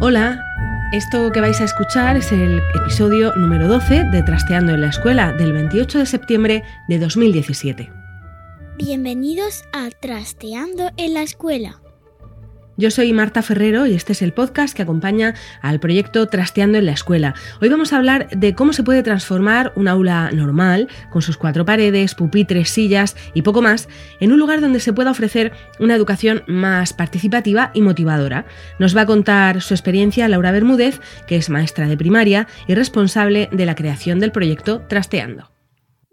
Hola, 0.00 0.40
esto 0.92 1.32
que 1.32 1.40
vais 1.40 1.60
a 1.60 1.64
escuchar 1.64 2.16
es 2.16 2.30
el 2.30 2.62
episodio 2.74 3.34
número 3.34 3.66
12 3.66 4.04
de 4.12 4.22
Trasteando 4.22 4.72
en 4.72 4.82
la 4.82 4.88
Escuela 4.88 5.32
del 5.32 5.52
28 5.52 5.98
de 5.98 6.06
septiembre 6.06 6.62
de 6.88 6.98
2017. 6.98 7.90
Bienvenidos 8.76 9.64
a 9.72 9.90
Trasteando 9.90 10.90
en 10.96 11.14
la 11.14 11.22
Escuela. 11.22 11.80
Yo 12.78 12.90
soy 12.90 13.14
Marta 13.14 13.40
Ferrero 13.40 13.86
y 13.86 13.94
este 13.94 14.12
es 14.12 14.20
el 14.20 14.34
podcast 14.34 14.76
que 14.76 14.82
acompaña 14.82 15.34
al 15.62 15.80
proyecto 15.80 16.26
Trasteando 16.26 16.76
en 16.76 16.84
la 16.84 16.92
Escuela. 16.92 17.34
Hoy 17.62 17.70
vamos 17.70 17.92
a 17.92 17.96
hablar 17.96 18.28
de 18.28 18.54
cómo 18.54 18.74
se 18.74 18.82
puede 18.82 19.02
transformar 19.02 19.72
un 19.76 19.88
aula 19.88 20.30
normal, 20.30 20.88
con 21.10 21.22
sus 21.22 21.38
cuatro 21.38 21.64
paredes, 21.64 22.14
pupitres, 22.14 22.68
sillas 22.68 23.16
y 23.32 23.40
poco 23.40 23.62
más, 23.62 23.88
en 24.20 24.30
un 24.30 24.38
lugar 24.38 24.60
donde 24.60 24.80
se 24.80 24.92
pueda 24.92 25.10
ofrecer 25.10 25.52
una 25.80 25.94
educación 25.94 26.42
más 26.48 26.92
participativa 26.92 27.70
y 27.72 27.80
motivadora. 27.80 28.44
Nos 28.78 28.94
va 28.94 29.02
a 29.02 29.06
contar 29.06 29.62
su 29.62 29.72
experiencia 29.72 30.28
Laura 30.28 30.52
Bermúdez, 30.52 31.00
que 31.26 31.36
es 31.36 31.48
maestra 31.48 31.88
de 31.88 31.96
primaria 31.96 32.46
y 32.66 32.74
responsable 32.74 33.48
de 33.52 33.64
la 33.64 33.74
creación 33.74 34.20
del 34.20 34.32
proyecto 34.32 34.82
Trasteando. 34.86 35.55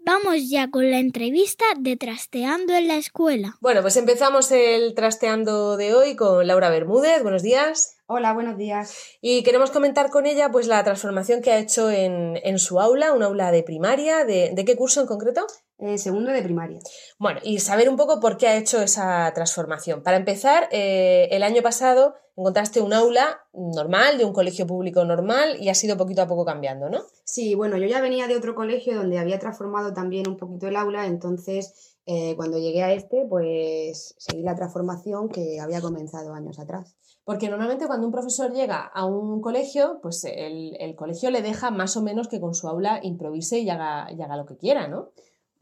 Vamos 0.06 0.50
ya 0.50 0.70
con 0.70 0.90
la 0.90 0.98
entrevista 0.98 1.64
de 1.78 1.96
Trasteando 1.96 2.74
en 2.74 2.88
la 2.88 2.96
Escuela. 2.96 3.56
Bueno, 3.62 3.80
pues 3.80 3.96
empezamos 3.96 4.52
el 4.52 4.94
Trasteando 4.94 5.78
de 5.78 5.94
hoy 5.94 6.14
con 6.14 6.46
Laura 6.46 6.68
Bermúdez. 6.68 7.22
Buenos 7.22 7.42
días. 7.42 7.96
Hola, 8.06 8.34
buenos 8.34 8.58
días. 8.58 8.94
Y 9.22 9.42
queremos 9.44 9.70
comentar 9.70 10.10
con 10.10 10.26
ella 10.26 10.50
pues 10.50 10.66
la 10.66 10.84
transformación 10.84 11.40
que 11.40 11.52
ha 11.52 11.58
hecho 11.58 11.90
en, 11.90 12.38
en 12.44 12.58
su 12.58 12.80
aula, 12.80 13.14
un 13.14 13.22
aula 13.22 13.50
de 13.50 13.62
primaria. 13.62 14.26
¿De, 14.26 14.50
de 14.52 14.64
qué 14.66 14.76
curso 14.76 15.00
en 15.00 15.06
concreto? 15.06 15.46
Eh, 15.78 15.96
segundo 15.96 16.32
de 16.32 16.42
primaria. 16.42 16.80
Bueno, 17.18 17.40
y 17.42 17.60
saber 17.60 17.88
un 17.88 17.96
poco 17.96 18.20
por 18.20 18.36
qué 18.36 18.48
ha 18.48 18.56
hecho 18.56 18.82
esa 18.82 19.32
transformación. 19.34 20.02
Para 20.02 20.18
empezar, 20.18 20.68
eh, 20.70 21.28
el 21.30 21.42
año 21.42 21.62
pasado 21.62 22.14
encontraste 22.36 22.80
un 22.80 22.92
aula 22.92 23.40
normal, 23.52 24.18
de 24.18 24.24
un 24.24 24.32
colegio 24.32 24.66
público 24.66 25.04
normal, 25.04 25.56
y 25.60 25.68
ha 25.68 25.74
sido 25.74 25.96
poquito 25.96 26.22
a 26.22 26.26
poco 26.26 26.44
cambiando, 26.44 26.88
¿no? 26.90 27.02
Sí, 27.24 27.54
bueno, 27.54 27.76
yo 27.76 27.86
ya 27.86 28.00
venía 28.00 28.26
de 28.26 28.36
otro 28.36 28.54
colegio 28.54 28.96
donde 28.96 29.18
había 29.18 29.38
transformado 29.38 29.92
también 29.92 30.28
un 30.28 30.36
poquito 30.36 30.66
el 30.68 30.76
aula, 30.76 31.06
entonces 31.06 31.96
eh, 32.06 32.34
cuando 32.36 32.58
llegué 32.58 32.82
a 32.82 32.92
este, 32.92 33.24
pues 33.28 34.14
seguí 34.18 34.42
la 34.42 34.54
transformación 34.54 35.28
que 35.28 35.60
había 35.60 35.80
comenzado 35.80 36.34
años 36.34 36.58
atrás. 36.58 36.96
Porque 37.24 37.48
normalmente 37.48 37.86
cuando 37.86 38.06
un 38.06 38.12
profesor 38.12 38.52
llega 38.52 38.82
a 38.82 39.06
un 39.06 39.40
colegio, 39.40 39.98
pues 40.02 40.24
el, 40.24 40.76
el 40.78 40.94
colegio 40.94 41.30
le 41.30 41.40
deja 41.40 41.70
más 41.70 41.96
o 41.96 42.02
menos 42.02 42.28
que 42.28 42.40
con 42.40 42.54
su 42.54 42.68
aula 42.68 43.00
improvise 43.02 43.60
y 43.60 43.70
haga, 43.70 44.12
y 44.12 44.20
haga 44.20 44.36
lo 44.36 44.44
que 44.44 44.58
quiera, 44.58 44.88
¿no? 44.88 45.12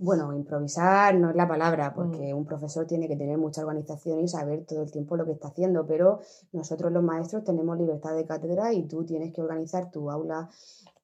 Bueno, 0.04 0.32
improvisar 0.34 1.14
no 1.14 1.30
es 1.30 1.36
la 1.36 1.46
palabra, 1.46 1.94
porque 1.94 2.34
un 2.34 2.44
profesor 2.44 2.86
tiene 2.88 3.06
que 3.06 3.14
tener 3.16 3.38
mucha 3.38 3.60
organización 3.62 4.18
y 4.20 4.26
saber 4.26 4.64
todo 4.66 4.82
el 4.82 4.90
tiempo 4.90 5.16
lo 5.16 5.24
que 5.24 5.30
está 5.30 5.46
haciendo, 5.48 5.86
pero 5.86 6.18
nosotros 6.50 6.90
los 6.90 7.04
maestros 7.04 7.44
tenemos 7.44 7.78
libertad 7.78 8.16
de 8.16 8.26
cátedra 8.26 8.72
y 8.72 8.82
tú 8.88 9.04
tienes 9.04 9.32
que 9.32 9.41
organizar 9.42 9.92
tu 9.92 10.10
aula 10.10 10.48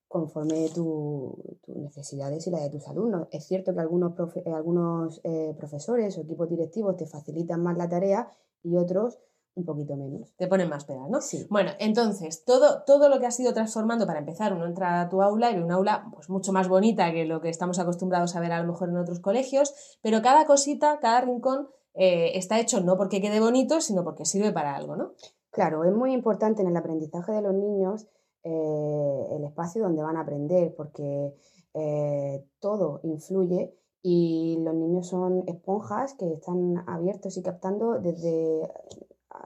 conforme 0.08 0.68
tus 0.74 1.32
necesidades 1.68 2.44
y 2.48 2.50
las 2.50 2.62
de 2.62 2.70
tus 2.70 2.88
alumnos. 2.88 3.28
Es 3.30 3.44
cierto 3.46 3.72
que 3.72 3.80
algunos, 3.80 4.14
profe- 4.16 4.42
algunos 4.52 5.20
eh, 5.22 5.54
profesores 5.56 6.18
o 6.18 6.22
equipos 6.22 6.48
directivos 6.48 6.96
te 6.96 7.06
facilitan 7.06 7.62
más 7.62 7.76
la 7.76 7.88
tarea 7.88 8.28
y 8.64 8.76
otros 8.78 9.20
un 9.58 9.64
poquito 9.64 9.96
menos. 9.96 10.32
Te 10.36 10.46
ponen 10.46 10.68
más 10.68 10.84
pegas, 10.84 11.08
¿no? 11.10 11.20
Sí. 11.20 11.46
Bueno, 11.50 11.72
entonces, 11.78 12.44
todo, 12.44 12.82
todo 12.86 13.08
lo 13.08 13.20
que 13.20 13.26
has 13.26 13.38
ido 13.40 13.52
transformando 13.52 14.06
para 14.06 14.20
empezar, 14.20 14.52
uno 14.52 14.66
entra 14.66 15.00
a 15.00 15.08
tu 15.08 15.22
aula 15.22 15.50
y 15.50 15.56
ve 15.56 15.62
un 15.62 15.72
aula 15.72 16.08
pues, 16.12 16.30
mucho 16.30 16.52
más 16.52 16.68
bonita 16.68 17.12
que 17.12 17.24
lo 17.24 17.40
que 17.40 17.48
estamos 17.48 17.78
acostumbrados 17.78 18.34
a 18.36 18.40
ver 18.40 18.52
a 18.52 18.62
lo 18.62 18.72
mejor 18.72 18.88
en 18.88 18.96
otros 18.96 19.20
colegios, 19.20 19.98
pero 20.02 20.22
cada 20.22 20.46
cosita, 20.46 20.98
cada 21.00 21.20
rincón 21.20 21.68
eh, 21.94 22.38
está 22.38 22.60
hecho 22.60 22.80
no 22.80 22.96
porque 22.96 23.20
quede 23.20 23.40
bonito, 23.40 23.80
sino 23.80 24.04
porque 24.04 24.24
sirve 24.24 24.52
para 24.52 24.74
algo, 24.76 24.96
¿no? 24.96 25.12
Claro, 25.50 25.84
es 25.84 25.92
muy 25.92 26.12
importante 26.12 26.62
en 26.62 26.68
el 26.68 26.76
aprendizaje 26.76 27.32
de 27.32 27.42
los 27.42 27.54
niños 27.54 28.06
eh, 28.44 29.26
el 29.32 29.44
espacio 29.44 29.82
donde 29.82 30.02
van 30.02 30.16
a 30.16 30.20
aprender, 30.20 30.74
porque 30.76 31.34
eh, 31.74 32.44
todo 32.60 33.00
influye 33.02 33.74
y 34.02 34.56
los 34.60 34.74
niños 34.74 35.08
son 35.08 35.44
esponjas 35.46 36.14
que 36.14 36.32
están 36.32 36.84
abiertos 36.86 37.36
y 37.36 37.42
captando 37.42 37.98
desde 37.98 38.62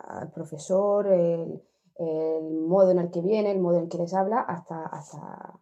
al 0.08 0.30
profesor, 0.30 1.06
el, 1.06 1.62
el 1.96 2.60
modo 2.60 2.90
en 2.90 2.98
el 2.98 3.10
que 3.10 3.20
viene, 3.20 3.52
el 3.52 3.60
modo 3.60 3.78
en 3.78 3.84
el 3.84 3.88
que 3.88 3.98
les 3.98 4.14
habla, 4.14 4.40
hasta, 4.40 4.86
hasta 4.86 5.60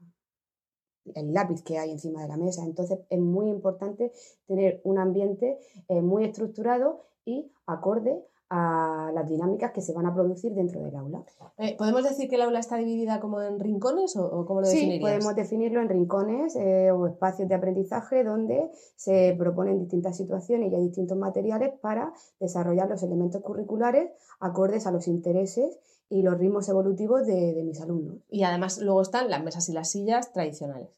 el 1.15 1.33
lápiz 1.33 1.63
que 1.63 1.79
hay 1.79 1.91
encima 1.91 2.23
de 2.23 2.29
la 2.29 2.37
mesa. 2.37 2.65
Entonces 2.65 3.01
es 3.09 3.19
muy 3.21 3.49
importante 3.49 4.13
tener 4.47 4.81
un 4.85 4.99
ambiente 4.99 5.59
eh, 5.89 6.03
muy 6.03 6.25
estructurado 6.25 7.07
y 7.25 7.53
acorde 7.67 8.25
a 8.51 9.11
las 9.15 9.29
dinámicas 9.29 9.71
que 9.71 9.81
se 9.81 9.93
van 9.93 10.07
a 10.07 10.15
producir 10.15 10.53
dentro 10.55 10.83
del 10.83 10.95
aula. 10.97 11.23
Eh, 11.57 11.77
¿Podemos 11.79 12.03
decir 12.03 12.29
que 12.29 12.35
el 12.35 12.43
aula 12.43 12.59
está 12.59 12.77
dividida 12.77 13.21
como 13.21 13.41
en 13.41 13.61
rincones 13.61 14.17
o, 14.17 14.27
o 14.27 14.45
cómo 14.45 14.61
lo 14.61 14.67
Sí, 14.67 14.77
definirías? 14.77 15.01
podemos 15.03 15.37
definirlo 15.37 15.81
en 15.81 15.89
rincones 15.89 16.57
eh, 16.57 16.91
o 16.91 17.07
espacios 17.07 17.49
de 17.49 17.55
aprendizaje 17.55 18.25
donde 18.25 18.71
se 18.97 19.35
proponen 19.39 19.79
distintas 19.79 20.17
situaciones 20.17 20.73
y 20.73 20.75
hay 20.75 20.83
distintos 20.83 21.17
materiales 21.17 21.73
para 21.81 22.13
desarrollar 22.41 22.89
los 22.89 23.03
elementos 23.05 23.41
curriculares 23.41 24.11
acordes 24.41 24.87
a 24.87 24.91
los 24.91 25.07
intereses 25.07 25.79
y 26.09 26.23
los 26.23 26.37
ritmos 26.37 26.69
evolutivos 26.69 27.25
de, 27.27 27.55
de 27.55 27.63
mis 27.63 27.81
alumnos. 27.81 28.17
Y 28.29 28.43
además 28.43 28.79
luego 28.81 29.01
están 29.03 29.31
las 29.31 29.45
mesas 29.45 29.69
y 29.69 29.73
las 29.73 29.91
sillas 29.91 30.33
tradicionales. 30.33 30.89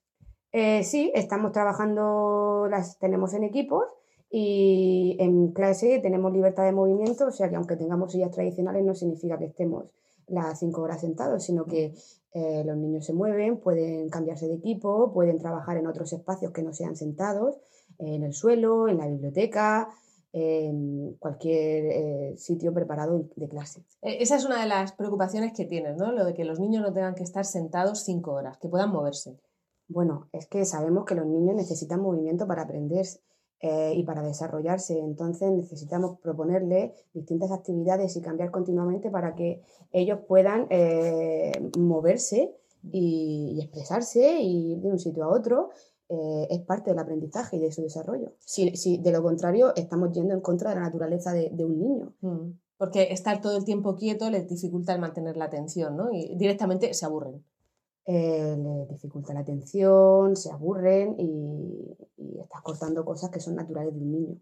Eh, 0.52 0.84
sí, 0.84 1.12
estamos 1.14 1.52
trabajando, 1.52 2.66
las 2.70 2.98
tenemos 2.98 3.34
en 3.34 3.42
equipos 3.44 3.84
y 4.34 5.14
en 5.20 5.52
clase 5.52 5.98
tenemos 6.02 6.32
libertad 6.32 6.64
de 6.64 6.72
movimiento, 6.72 7.26
o 7.26 7.30
sea 7.30 7.50
que 7.50 7.56
aunque 7.56 7.76
tengamos 7.76 8.12
sillas 8.12 8.30
tradicionales 8.30 8.82
no 8.82 8.94
significa 8.94 9.38
que 9.38 9.44
estemos 9.44 9.92
las 10.26 10.58
cinco 10.58 10.80
horas 10.80 11.02
sentados, 11.02 11.44
sino 11.44 11.66
que 11.66 11.94
eh, 12.32 12.64
los 12.64 12.78
niños 12.78 13.04
se 13.04 13.12
mueven, 13.12 13.58
pueden 13.58 14.08
cambiarse 14.08 14.48
de 14.48 14.54
equipo, 14.54 15.12
pueden 15.12 15.38
trabajar 15.38 15.76
en 15.76 15.86
otros 15.86 16.14
espacios 16.14 16.50
que 16.50 16.62
no 16.62 16.72
sean 16.72 16.96
sentados, 16.96 17.58
en 17.98 18.22
el 18.22 18.32
suelo, 18.32 18.88
en 18.88 18.96
la 18.96 19.06
biblioteca, 19.06 19.90
en 20.32 21.14
cualquier 21.18 21.84
eh, 21.84 22.34
sitio 22.38 22.72
preparado 22.72 23.26
de 23.36 23.48
clase. 23.50 23.82
Eh, 24.00 24.16
Esa 24.20 24.36
es 24.36 24.46
una 24.46 24.62
de 24.62 24.66
las 24.66 24.92
preocupaciones 24.92 25.52
que 25.54 25.66
tienes, 25.66 25.98
¿no? 25.98 26.10
Lo 26.10 26.24
de 26.24 26.32
que 26.32 26.46
los 26.46 26.58
niños 26.58 26.82
no 26.82 26.94
tengan 26.94 27.14
que 27.14 27.22
estar 27.22 27.44
sentados 27.44 28.02
cinco 28.04 28.32
horas, 28.32 28.56
que 28.56 28.68
puedan 28.68 28.90
moverse. 28.90 29.36
Bueno, 29.88 30.30
es 30.32 30.46
que 30.46 30.64
sabemos 30.64 31.04
que 31.04 31.14
los 31.14 31.26
niños 31.26 31.54
necesitan 31.54 32.00
movimiento 32.00 32.46
para 32.46 32.62
aprender 32.62 33.04
eh, 33.62 33.94
y 33.96 34.02
para 34.04 34.22
desarrollarse, 34.22 34.98
entonces 34.98 35.50
necesitamos 35.52 36.18
proponerles 36.20 36.92
distintas 37.14 37.50
actividades 37.52 38.16
y 38.16 38.20
cambiar 38.20 38.50
continuamente 38.50 39.10
para 39.10 39.34
que 39.34 39.62
ellos 39.92 40.18
puedan 40.28 40.66
eh, 40.68 41.52
moverse 41.78 42.54
y, 42.90 43.54
y 43.56 43.60
expresarse 43.62 44.40
y 44.40 44.72
ir 44.72 44.80
de 44.80 44.88
un 44.90 44.98
sitio 44.98 45.24
a 45.24 45.28
otro. 45.28 45.70
eh, 46.12 46.46
es 46.50 46.60
parte 46.60 46.90
del 46.90 46.98
aprendizaje 46.98 47.56
y 47.56 47.60
de 47.60 47.72
su 47.72 47.82
desarrollo. 47.82 48.34
Si, 48.38 48.76
si 48.76 48.98
de 48.98 49.12
lo 49.12 49.22
contrario 49.22 49.72
estamos 49.74 50.12
yendo 50.12 50.34
en 50.34 50.40
contra 50.40 50.70
de 50.70 50.76
la 50.76 50.82
naturaleza 50.82 51.32
de, 51.32 51.50
de 51.50 51.64
un 51.64 51.78
niño. 51.78 52.14
Mm. 52.20 52.58
Porque 52.76 53.12
estar 53.12 53.40
todo 53.40 53.56
el 53.56 53.64
tiempo 53.64 53.96
quieto 53.96 54.28
les 54.28 54.48
dificulta 54.48 54.92
el 54.92 55.00
mantener 55.00 55.36
la 55.36 55.46
atención, 55.46 55.96
¿no? 55.96 56.10
Y 56.12 56.36
directamente 56.36 56.92
se 56.92 57.06
aburren. 57.06 57.44
Eh, 58.04 58.56
dificulta 58.90 59.32
la 59.32 59.40
atención, 59.40 60.34
se 60.34 60.50
aburren 60.50 61.14
y, 61.18 61.96
y, 62.16 62.40
estás 62.40 62.60
cortando 62.62 63.04
cosas 63.04 63.30
que 63.30 63.38
son 63.38 63.54
naturales 63.54 63.94
de 63.94 64.00
un 64.00 64.12
niño. 64.12 64.36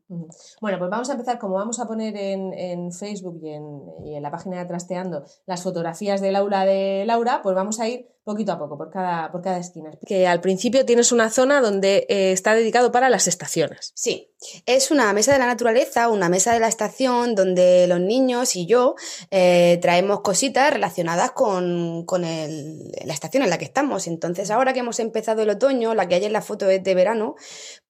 Bueno, 0.61 0.79
pues 0.79 0.91
vamos 0.91 1.11
a 1.11 1.13
empezar, 1.13 1.39
como 1.39 1.55
vamos 1.55 1.79
a 1.79 1.87
poner 1.87 2.17
en, 2.17 2.55
en 2.55 2.93
Facebook 2.93 3.39
y 3.43 3.51
en, 3.51 3.83
y 4.05 4.15
en, 4.15 4.23
la 4.23 4.31
página 4.31 4.59
de 4.59 4.65
Trasteando 4.65 5.25
las 5.47 5.63
fotografías 5.63 6.21
del 6.21 6.37
aula 6.37 6.65
de 6.65 7.05
Laura, 7.07 7.41
pues 7.43 7.55
vamos 7.55 7.81
a 7.81 7.89
ir 7.89 8.09
poquito 8.25 8.53
a 8.53 8.59
poco 8.59 8.77
por 8.77 8.91
cada, 8.91 9.31
por 9.33 9.43
cada 9.43 9.59
esquina. 9.59 9.91
Que 10.07 10.27
al 10.27 10.41
principio 10.41 10.85
tienes 10.85 11.13
una 11.13 11.31
zona 11.31 11.61
donde 11.61 12.07
eh, 12.09 12.33
está 12.33 12.55
dedicado 12.55 12.93
para 12.93 13.11
las 13.11 13.27
estaciones. 13.27 13.93
Sí, 13.95 14.31
es 14.67 14.91
una 14.91 15.13
mesa 15.13 15.33
de 15.33 15.39
la 15.39 15.47
naturaleza, 15.47 16.09
una 16.09 16.29
mesa 16.29 16.53
de 16.53 16.61
la 16.61 16.69
estación 16.69 17.35
donde 17.35 17.87
los 17.87 18.01
niños 18.01 18.57
y 18.57 18.67
yo 18.67 18.95
eh, 19.31 19.79
traemos 19.83 20.21
cositas 20.21 20.73
relacionadas 20.73 21.33
con, 21.33 22.05
con 22.07 22.25
el, 22.25 22.93
la 23.05 23.15
estación 23.15 23.43
en 23.43 23.51
la 23.51 23.59
que 23.59 23.65
estamos. 23.65 24.07
Entonces, 24.07 24.51
ahora 24.51 24.73
que 24.73 24.81
hemos 24.81 25.01
empezado 25.01 25.43
el 25.43 25.51
otoño, 25.51 25.95
la 25.95 26.09
que 26.09 26.17
hay 26.17 26.25
en 26.25 26.33
la 26.33 26.43
foto 26.43 26.69
es 26.69 26.83
de 26.83 26.95
verano, 26.95 27.37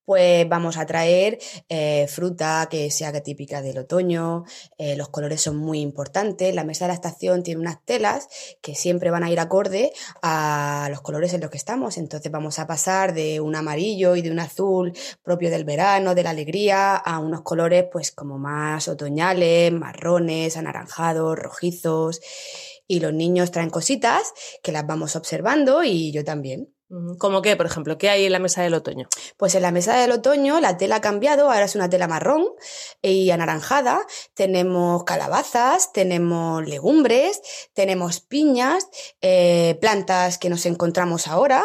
pues 0.04 0.48
vamos 0.48 0.76
a 0.76 0.86
traer 0.86 1.38
eh, 1.68 2.06
fruta 2.08 2.68
que 2.70 2.90
sea 2.90 3.12
típica 3.22 3.62
del 3.62 3.78
otoño, 3.78 4.44
eh, 4.78 4.96
los 4.96 5.08
colores 5.08 5.40
son 5.40 5.56
muy 5.56 5.80
importantes, 5.80 6.54
la 6.54 6.64
mesa 6.64 6.84
de 6.84 6.88
la 6.88 6.94
estación 6.94 7.42
tiene 7.42 7.60
unas 7.60 7.84
telas 7.84 8.28
que 8.60 8.74
siempre 8.74 9.10
van 9.10 9.24
a 9.24 9.30
ir 9.30 9.40
acorde 9.40 9.92
a 10.22 10.88
los 10.90 11.00
colores 11.00 11.34
en 11.34 11.40
los 11.40 11.50
que 11.50 11.58
estamos, 11.58 11.98
entonces 11.98 12.30
vamos 12.32 12.58
a 12.58 12.66
pasar 12.66 13.14
de 13.14 13.40
un 13.40 13.56
amarillo 13.56 14.16
y 14.16 14.22
de 14.22 14.30
un 14.30 14.40
azul 14.40 14.92
propio 15.22 15.50
del 15.50 15.64
verano, 15.64 16.14
de 16.14 16.22
la 16.22 16.30
alegría, 16.30 16.96
a 16.96 17.18
unos 17.18 17.42
colores 17.42 17.86
pues 17.90 18.12
como 18.12 18.38
más 18.38 18.88
otoñales, 18.88 19.72
marrones, 19.72 20.56
anaranjados, 20.56 21.38
rojizos, 21.38 22.20
y 22.86 22.98
los 22.98 23.12
niños 23.12 23.52
traen 23.52 23.70
cositas 23.70 24.32
que 24.62 24.72
las 24.72 24.86
vamos 24.86 25.14
observando 25.14 25.84
y 25.84 26.10
yo 26.10 26.24
también. 26.24 26.74
¿Cómo 27.18 27.40
qué, 27.40 27.56
por 27.56 27.66
ejemplo? 27.66 27.98
¿Qué 27.98 28.10
hay 28.10 28.24
en 28.24 28.32
la 28.32 28.40
mesa 28.40 28.62
del 28.62 28.74
otoño? 28.74 29.08
Pues 29.36 29.54
en 29.54 29.62
la 29.62 29.70
mesa 29.70 29.96
del 29.96 30.10
otoño 30.10 30.58
la 30.60 30.76
tela 30.76 30.96
ha 30.96 31.00
cambiado, 31.00 31.48
ahora 31.48 31.64
es 31.64 31.76
una 31.76 31.88
tela 31.88 32.08
marrón 32.08 32.48
y 33.00 33.30
anaranjada. 33.30 34.04
Tenemos 34.34 35.04
calabazas, 35.04 35.92
tenemos 35.92 36.66
legumbres, 36.66 37.42
tenemos 37.74 38.20
piñas, 38.20 38.88
eh, 39.20 39.78
plantas 39.80 40.36
que 40.38 40.50
nos 40.50 40.66
encontramos 40.66 41.28
ahora. 41.28 41.64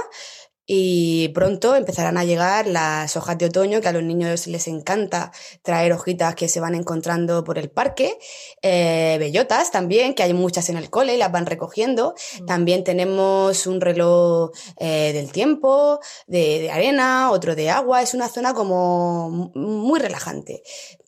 Y 0.68 1.30
pronto 1.30 1.76
empezarán 1.76 2.18
a 2.18 2.26
llegar 2.26 2.66
las 2.66 3.16
hojas 3.18 3.38
de 3.38 3.46
otoño, 3.46 3.82
que 3.82 3.88
a 3.88 3.92
los 3.92 4.04
niños 4.04 4.48
les 4.48 4.68
encanta 4.68 5.32
traer 5.62 5.94
hojitas 5.94 6.34
que 6.36 6.48
se 6.48 6.60
van 6.60 6.74
encontrando 6.74 7.44
por 7.44 7.60
el 7.60 7.70
parque. 7.70 8.18
Eh, 8.62 9.18
bellotas 9.20 9.72
también, 9.72 10.16
que 10.16 10.24
hay 10.24 10.34
muchas 10.34 10.70
en 10.70 10.78
el 10.78 10.90
cole 10.90 11.16
y 11.16 11.18
las 11.18 11.32
van 11.32 11.46
recogiendo. 11.46 12.16
Mm. 12.42 12.46
También 12.46 12.84
tenemos 12.84 13.68
un 13.68 13.80
reloj 13.80 14.52
eh, 14.78 15.12
del 15.14 15.32
tiempo, 15.32 16.00
de, 16.26 16.60
de 16.60 16.72
arena, 16.72 17.32
otro 17.32 17.56
de 17.56 17.70
agua. 17.70 18.02
Es 18.02 18.14
una 18.14 18.28
zona 18.28 18.54
como 18.54 19.52
muy 19.54 20.00
relajante. 20.00 20.64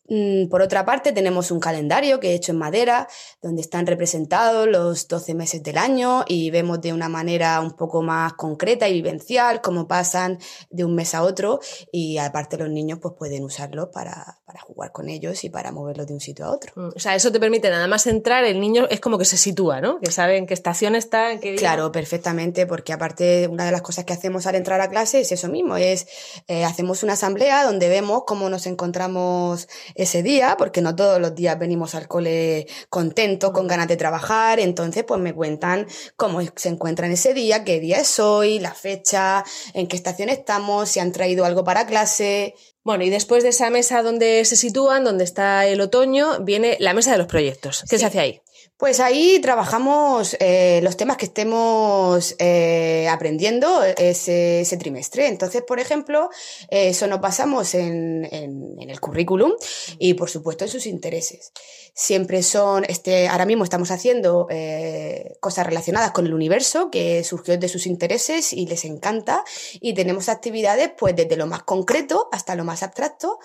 Mm, 0.08 0.48
por 0.48 0.62
otra 0.62 0.84
parte, 0.84 1.12
tenemos 1.12 1.50
un 1.50 1.60
calendario 1.60 2.18
que 2.18 2.30
he 2.30 2.34
hecho 2.34 2.52
en 2.52 2.58
madera, 2.58 3.08
donde 3.42 3.60
están 3.60 3.86
representados 3.86 4.66
los 4.66 5.06
12 5.06 5.34
meses 5.34 5.62
del 5.62 5.78
año 5.78 6.24
y 6.26 6.50
vemos 6.50 6.80
de 6.80 6.92
una 6.92 7.08
manera 7.08 7.60
un 7.60 7.72
poco 7.72 8.02
más 8.02 8.32
concreta 8.34 8.88
y 8.88 8.94
vivencial 8.94 9.60
cómo 9.60 9.86
pasan 9.86 10.38
de 10.70 10.84
un 10.84 10.94
mes 10.94 11.14
a 11.14 11.22
otro 11.22 11.60
y 11.92 12.18
aparte 12.18 12.56
los 12.56 12.70
niños 12.70 12.98
pues 13.00 13.14
pueden 13.18 13.44
usarlo 13.44 13.90
para, 13.90 14.40
para 14.46 14.60
jugar 14.60 14.92
con 14.92 15.08
ellos 15.08 15.44
y 15.44 15.50
para 15.50 15.72
moverlos 15.72 16.06
de 16.06 16.14
un 16.14 16.20
sitio 16.20 16.46
a 16.46 16.50
otro. 16.50 16.72
Mm, 16.74 16.88
o 16.96 16.98
sea, 16.98 17.14
eso 17.14 17.30
te 17.30 17.38
permite 17.38 17.68
nada 17.68 17.86
más 17.86 18.06
entrar, 18.06 18.44
el 18.44 18.60
niño 18.60 18.86
es 18.88 19.00
como 19.00 19.18
que 19.18 19.24
se 19.24 19.36
sitúa, 19.36 19.80
¿no? 19.80 20.00
Que 20.00 20.10
sabe 20.10 20.38
en 20.38 20.46
qué 20.46 20.54
estación 20.54 20.94
está, 20.94 21.32
en 21.32 21.40
qué 21.40 21.50
día. 21.50 21.58
Claro, 21.58 21.92
perfectamente, 21.92 22.66
porque 22.66 22.92
aparte 22.92 23.46
una 23.48 23.66
de 23.66 23.72
las 23.72 23.82
cosas 23.82 24.04
que 24.04 24.14
hacemos 24.14 24.46
al 24.46 24.54
entrar 24.54 24.80
a 24.80 24.88
clase 24.88 25.20
es 25.20 25.32
eso 25.32 25.48
mismo, 25.48 25.76
es 25.76 26.06
eh, 26.48 26.64
hacemos 26.64 27.02
una 27.02 27.12
asamblea 27.12 27.64
donde 27.64 27.88
vemos 27.88 28.22
cómo 28.26 28.48
nos 28.48 28.66
encontramos 28.66 29.68
ese 29.98 30.22
día, 30.22 30.54
porque 30.56 30.80
no 30.80 30.94
todos 30.94 31.20
los 31.20 31.34
días 31.34 31.58
venimos 31.58 31.94
al 31.94 32.06
cole 32.06 32.66
contentos, 32.88 33.50
con 33.50 33.66
ganas 33.66 33.88
de 33.88 33.96
trabajar, 33.96 34.60
entonces 34.60 35.04
pues 35.04 35.20
me 35.20 35.34
cuentan 35.34 35.86
cómo 36.16 36.40
se 36.54 36.68
encuentran 36.68 37.10
ese 37.10 37.34
día, 37.34 37.64
qué 37.64 37.80
día 37.80 37.98
es 37.98 38.18
hoy, 38.20 38.60
la 38.60 38.74
fecha, 38.74 39.44
en 39.74 39.88
qué 39.88 39.96
estación 39.96 40.28
estamos, 40.28 40.88
si 40.88 41.00
han 41.00 41.12
traído 41.12 41.44
algo 41.44 41.64
para 41.64 41.84
clase. 41.84 42.54
Bueno, 42.84 43.04
y 43.04 43.10
después 43.10 43.42
de 43.42 43.50
esa 43.50 43.70
mesa 43.70 44.02
donde 44.02 44.44
se 44.44 44.56
sitúan, 44.56 45.04
donde 45.04 45.24
está 45.24 45.66
el 45.66 45.80
otoño, 45.80 46.38
viene 46.40 46.76
la 46.80 46.94
mesa 46.94 47.12
de 47.12 47.18
los 47.18 47.26
proyectos. 47.26 47.84
¿Qué 47.90 47.98
se 47.98 48.06
hace 48.06 48.20
ahí? 48.20 48.40
Pues 48.78 49.00
ahí 49.00 49.40
trabajamos 49.40 50.36
eh, 50.38 50.78
los 50.84 50.96
temas 50.96 51.16
que 51.16 51.24
estemos 51.24 52.36
eh, 52.38 53.08
aprendiendo 53.10 53.82
ese, 53.82 54.60
ese, 54.60 54.76
trimestre. 54.76 55.26
Entonces, 55.26 55.62
por 55.62 55.80
ejemplo, 55.80 56.30
eh, 56.70 56.90
eso 56.90 57.08
nos 57.08 57.20
basamos 57.20 57.74
en, 57.74 58.24
en, 58.30 58.76
en, 58.78 58.88
el 58.88 59.00
currículum 59.00 59.50
y, 59.98 60.14
por 60.14 60.30
supuesto, 60.30 60.64
en 60.64 60.70
sus 60.70 60.86
intereses. 60.86 61.50
Siempre 61.92 62.44
son, 62.44 62.84
este, 62.88 63.26
ahora 63.26 63.46
mismo 63.46 63.64
estamos 63.64 63.90
haciendo 63.90 64.46
eh, 64.48 65.36
cosas 65.40 65.66
relacionadas 65.66 66.12
con 66.12 66.28
el 66.28 66.34
universo 66.34 66.88
que 66.88 67.24
surgió 67.24 67.58
de 67.58 67.68
sus 67.68 67.84
intereses 67.84 68.52
y 68.52 68.68
les 68.68 68.84
encanta. 68.84 69.42
Y 69.80 69.94
tenemos 69.94 70.28
actividades, 70.28 70.92
pues, 70.96 71.16
desde 71.16 71.36
lo 71.36 71.48
más 71.48 71.64
concreto 71.64 72.28
hasta 72.30 72.54
lo 72.54 72.62
más 72.62 72.84
abstracto 72.84 73.40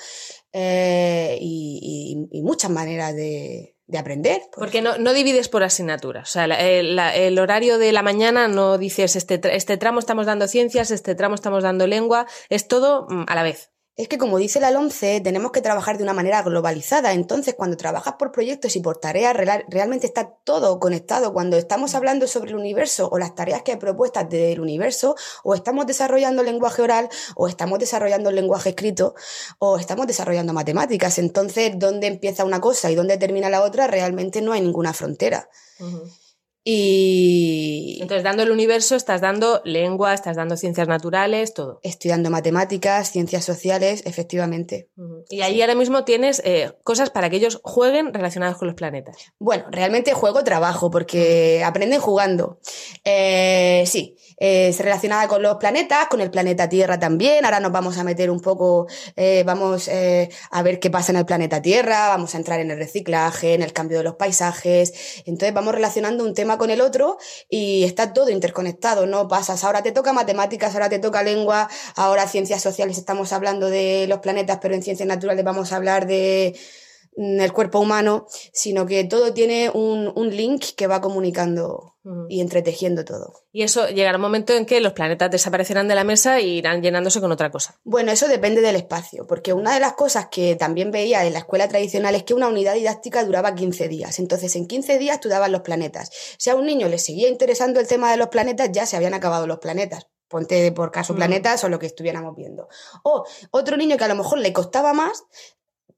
y, 0.54 2.20
y, 2.30 2.38
y 2.38 2.42
muchas 2.44 2.70
maneras 2.70 3.16
de 3.16 3.73
de 3.88 3.98
aprender. 3.98 4.42
Pues. 4.52 4.60
Porque 4.60 4.82
no, 4.82 4.98
no, 4.98 5.14
divides 5.14 5.50
por 5.50 5.64
asignaturas. 5.64 6.30
O 6.30 6.32
sea, 6.32 6.46
el, 6.46 6.98
el, 6.98 7.40
horario 7.40 7.78
de 7.78 7.92
la 7.92 8.02
mañana 8.02 8.48
no 8.48 8.78
dices 8.78 9.16
este, 9.16 9.42
este 9.56 9.78
tramo 9.78 10.00
estamos 10.00 10.26
dando 10.26 10.48
ciencias, 10.48 10.92
este 10.92 11.16
tramo 11.16 11.36
estamos 11.36 11.64
dando 11.64 11.88
lengua, 11.88 12.26
es 12.50 12.68
todo 12.68 13.08
mm, 13.10 13.26
a 13.28 13.36
la 13.36 13.44
vez. 13.44 13.73
Es 13.96 14.08
que 14.08 14.18
como 14.18 14.40
dice 14.40 14.60
la 14.60 14.72
LOMCE, 14.72 15.22
tenemos 15.22 15.52
que 15.52 15.62
trabajar 15.62 16.00
de 16.00 16.04
una 16.04 16.14
manera 16.14 16.42
globalizada. 16.42 17.14
Entonces, 17.14 17.54
cuando 17.54 17.78
trabajas 17.78 18.16
por 18.18 18.32
proyectos 18.32 18.76
y 18.76 18.80
por 18.80 18.98
tareas, 18.98 19.36
realmente 19.70 20.08
está 20.08 20.34
todo 20.44 20.80
conectado. 20.80 21.32
Cuando 21.32 21.58
estamos 21.58 21.94
hablando 21.94 22.28
sobre 22.28 22.50
el 22.50 22.56
universo 22.56 23.08
o 23.12 23.20
las 23.20 23.36
tareas 23.36 23.62
que 23.62 23.74
hay 23.74 23.78
propuestas 23.78 24.28
del 24.28 24.60
universo, 24.62 25.16
o 25.44 25.54
estamos 25.54 25.86
desarrollando 25.86 26.42
el 26.42 26.48
lenguaje 26.48 26.82
oral, 26.82 27.08
o 27.36 27.48
estamos 27.48 27.78
desarrollando 27.78 28.30
el 28.30 28.36
lenguaje 28.36 28.70
escrito, 28.70 29.14
o 29.60 29.78
estamos 29.78 30.08
desarrollando 30.08 30.54
matemáticas. 30.54 31.20
Entonces, 31.20 31.74
¿dónde 31.76 32.08
empieza 32.08 32.46
una 32.46 32.60
cosa 32.60 32.90
y 32.90 32.96
dónde 32.96 33.20
termina 33.20 33.52
la 33.52 33.62
otra? 33.62 33.86
Realmente 33.86 34.42
no 34.42 34.54
hay 34.54 34.62
ninguna 34.62 34.94
frontera. 34.94 35.50
Uh 35.80 35.84
-huh. 35.84 36.23
Y. 36.64 37.98
Entonces, 38.02 38.24
dando 38.24 38.44
el 38.44 38.52
universo, 38.52 38.96
estás 38.96 39.20
dando 39.22 39.62
lengua, 39.66 40.14
estás 40.14 40.38
dando 40.38 40.56
ciencias 40.56 40.88
naturales, 40.88 41.54
todo. 41.54 41.80
Estudiando 41.84 42.30
matemáticas, 42.30 43.12
ciencias 43.12 43.44
sociales, 43.44 44.04
efectivamente. 44.06 44.90
Uh 44.96 45.02
-huh. 45.02 45.26
Y 45.30 45.42
ahí 45.42 45.62
ahora 45.62 45.76
mismo 45.76 46.06
tienes 46.06 46.42
eh, 46.46 46.72
cosas 46.84 47.10
para 47.10 47.30
que 47.30 47.36
ellos 47.38 47.60
jueguen 47.64 48.14
relacionadas 48.14 48.58
con 48.58 48.68
los 48.68 48.76
planetas. 48.76 49.18
Bueno, 49.40 49.66
realmente 49.72 50.14
juego, 50.14 50.44
trabajo, 50.44 50.90
porque 50.90 51.64
aprenden 51.66 52.00
jugando. 52.00 52.60
Eh, 53.04 53.84
sí, 53.86 54.16
es 54.38 54.80
relacionada 54.80 55.28
con 55.28 55.42
los 55.42 55.56
planetas, 55.58 56.08
con 56.08 56.22
el 56.22 56.32
planeta 56.32 56.70
Tierra 56.70 57.00
también. 57.00 57.46
Ahora 57.46 57.60
nos 57.60 57.72
vamos 57.72 57.98
a 57.98 58.04
meter 58.04 58.30
un 58.30 58.40
poco, 58.40 58.88
eh, 59.16 59.44
vamos 59.46 59.88
eh, 59.88 60.30
a 60.52 60.64
ver 60.64 60.80
qué 60.80 60.90
pasa 60.90 61.12
en 61.12 61.18
el 61.18 61.26
planeta 61.26 61.62
Tierra, 61.62 62.10
vamos 62.10 62.34
a 62.36 62.38
entrar 62.38 62.60
en 62.60 62.72
el 62.72 62.78
reciclaje, 62.78 63.54
en 63.54 63.62
el 63.62 63.74
cambio 63.74 63.98
de 63.98 64.04
los 64.04 64.16
paisajes. 64.16 65.24
Entonces, 65.26 65.54
vamos 65.54 65.74
relacionando 65.74 66.24
un 66.24 66.34
tema 66.34 66.58
con 66.58 66.70
el 66.70 66.82
otro 66.82 67.18
y 67.50 67.84
está 67.84 68.14
todo 68.14 68.30
interconectado, 68.30 69.06
¿no? 69.06 69.28
Pasas, 69.28 69.64
ahora 69.64 69.84
te 69.84 69.92
toca 69.92 70.14
matemáticas, 70.14 70.74
ahora 70.74 70.90
te 70.90 71.00
toca 71.00 71.24
lengua, 71.24 71.70
ahora 71.96 72.28
ciencias 72.28 72.62
sociales 72.62 72.98
estamos 72.98 73.34
hablando 73.34 73.70
de 73.70 74.06
los 74.08 74.20
planetas, 74.20 74.60
pero 74.62 74.76
en 74.76 74.84
ciencias 74.84 75.08
naturales 75.08 75.44
vamos 75.46 75.72
a 75.72 75.76
hablar 75.78 76.08
de 76.08 76.56
el 77.18 77.54
cuerpo 77.54 77.80
humano, 77.80 78.26
sino 78.52 78.86
que 78.86 79.04
todo 79.04 79.34
tiene 79.34 79.70
un, 79.70 80.12
un 80.16 80.36
link 80.36 80.66
que 80.76 80.88
va 80.88 81.02
comunicando 81.02 81.94
y 82.28 82.42
entretejiendo 82.42 83.06
todo. 83.06 83.34
Y 83.54 83.64
eso 83.64 83.88
llegará 83.88 84.18
un 84.18 84.22
momento 84.24 84.54
en 84.54 84.66
que 84.66 84.82
los 84.82 84.92
planetas 84.92 85.32
desaparecerán 85.32 85.88
de 85.88 85.96
la 85.96 86.04
mesa 86.04 86.38
e 86.38 86.48
irán 86.48 86.82
llenándose 86.82 87.22
con 87.22 87.32
otra 87.32 87.50
cosa. 87.50 87.80
Bueno, 87.84 88.12
eso 88.12 88.28
depende 88.28 88.62
del 88.62 88.76
espacio, 88.76 89.26
porque 89.26 89.54
una 89.54 89.74
de 89.74 89.80
las 89.80 89.94
cosas 89.94 90.28
que 90.30 90.56
también 90.56 90.92
veía 90.92 91.26
en 91.26 91.32
la 91.32 91.40
escuela 91.40 91.70
tradicional 91.70 92.16
es 92.16 92.24
que 92.24 92.34
una 92.34 92.50
unidad 92.50 92.74
didáctica 92.74 93.24
duraba 93.24 93.56
15 93.56 93.88
días. 93.88 94.20
Entonces, 94.20 94.56
en 94.58 94.68
15 94.68 94.98
días 94.98 95.22
tú 95.22 95.30
dabas 95.30 95.50
los 95.50 95.62
planetas. 95.62 96.12
Si 96.38 96.50
a 96.50 96.56
un 96.56 96.66
niño 96.66 96.90
le 96.90 97.00
seguía 97.00 97.30
interesando 97.30 97.80
el 97.80 97.88
tema 97.88 98.12
de 98.12 98.18
los 98.18 98.28
planetas, 98.28 98.70
ya 98.74 98.86
se 98.86 98.98
habían 98.98 99.14
acabado 99.14 99.48
los 99.48 99.60
planetas 99.60 100.08
ponte 100.30 100.72
por 100.72 100.90
caso 100.90 101.14
planetas 101.14 101.62
mm. 101.62 101.66
o 101.66 101.70
lo 101.70 101.78
que 101.78 101.86
estuviéramos 101.86 102.36
viendo. 102.36 102.68
O 103.04 103.24
otro 103.52 103.78
niño 103.78 103.98
que 103.98 104.04
a 104.04 104.08
lo 104.08 104.16
mejor 104.16 104.40
le 104.40 104.52
costaba 104.52 104.92
más, 104.92 105.24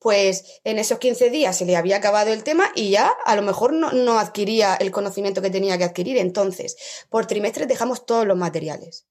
pues 0.06 0.62
en 0.64 0.78
esos 0.78 1.00
15 1.00 1.32
días 1.32 1.58
se 1.58 1.66
le 1.66 1.76
había 1.76 1.98
acabado 1.98 2.32
el 2.32 2.44
tema 2.44 2.72
y 2.76 2.92
ya 2.92 3.12
a 3.26 3.36
lo 3.36 3.42
mejor 3.42 3.74
no, 3.74 4.20
adquiría 4.20 4.76
el 4.76 4.92
conocimiento 4.92 5.42
que 5.42 5.50
tenía 5.50 5.80
que 5.80 5.84
adquirir. 5.84 6.20
Entonces, 6.20 6.78
por 7.10 7.26
trimestres 7.26 7.68
dejamos 7.68 8.06
todos 8.06 8.28
los 8.28 8.38
materiales 8.38 9.08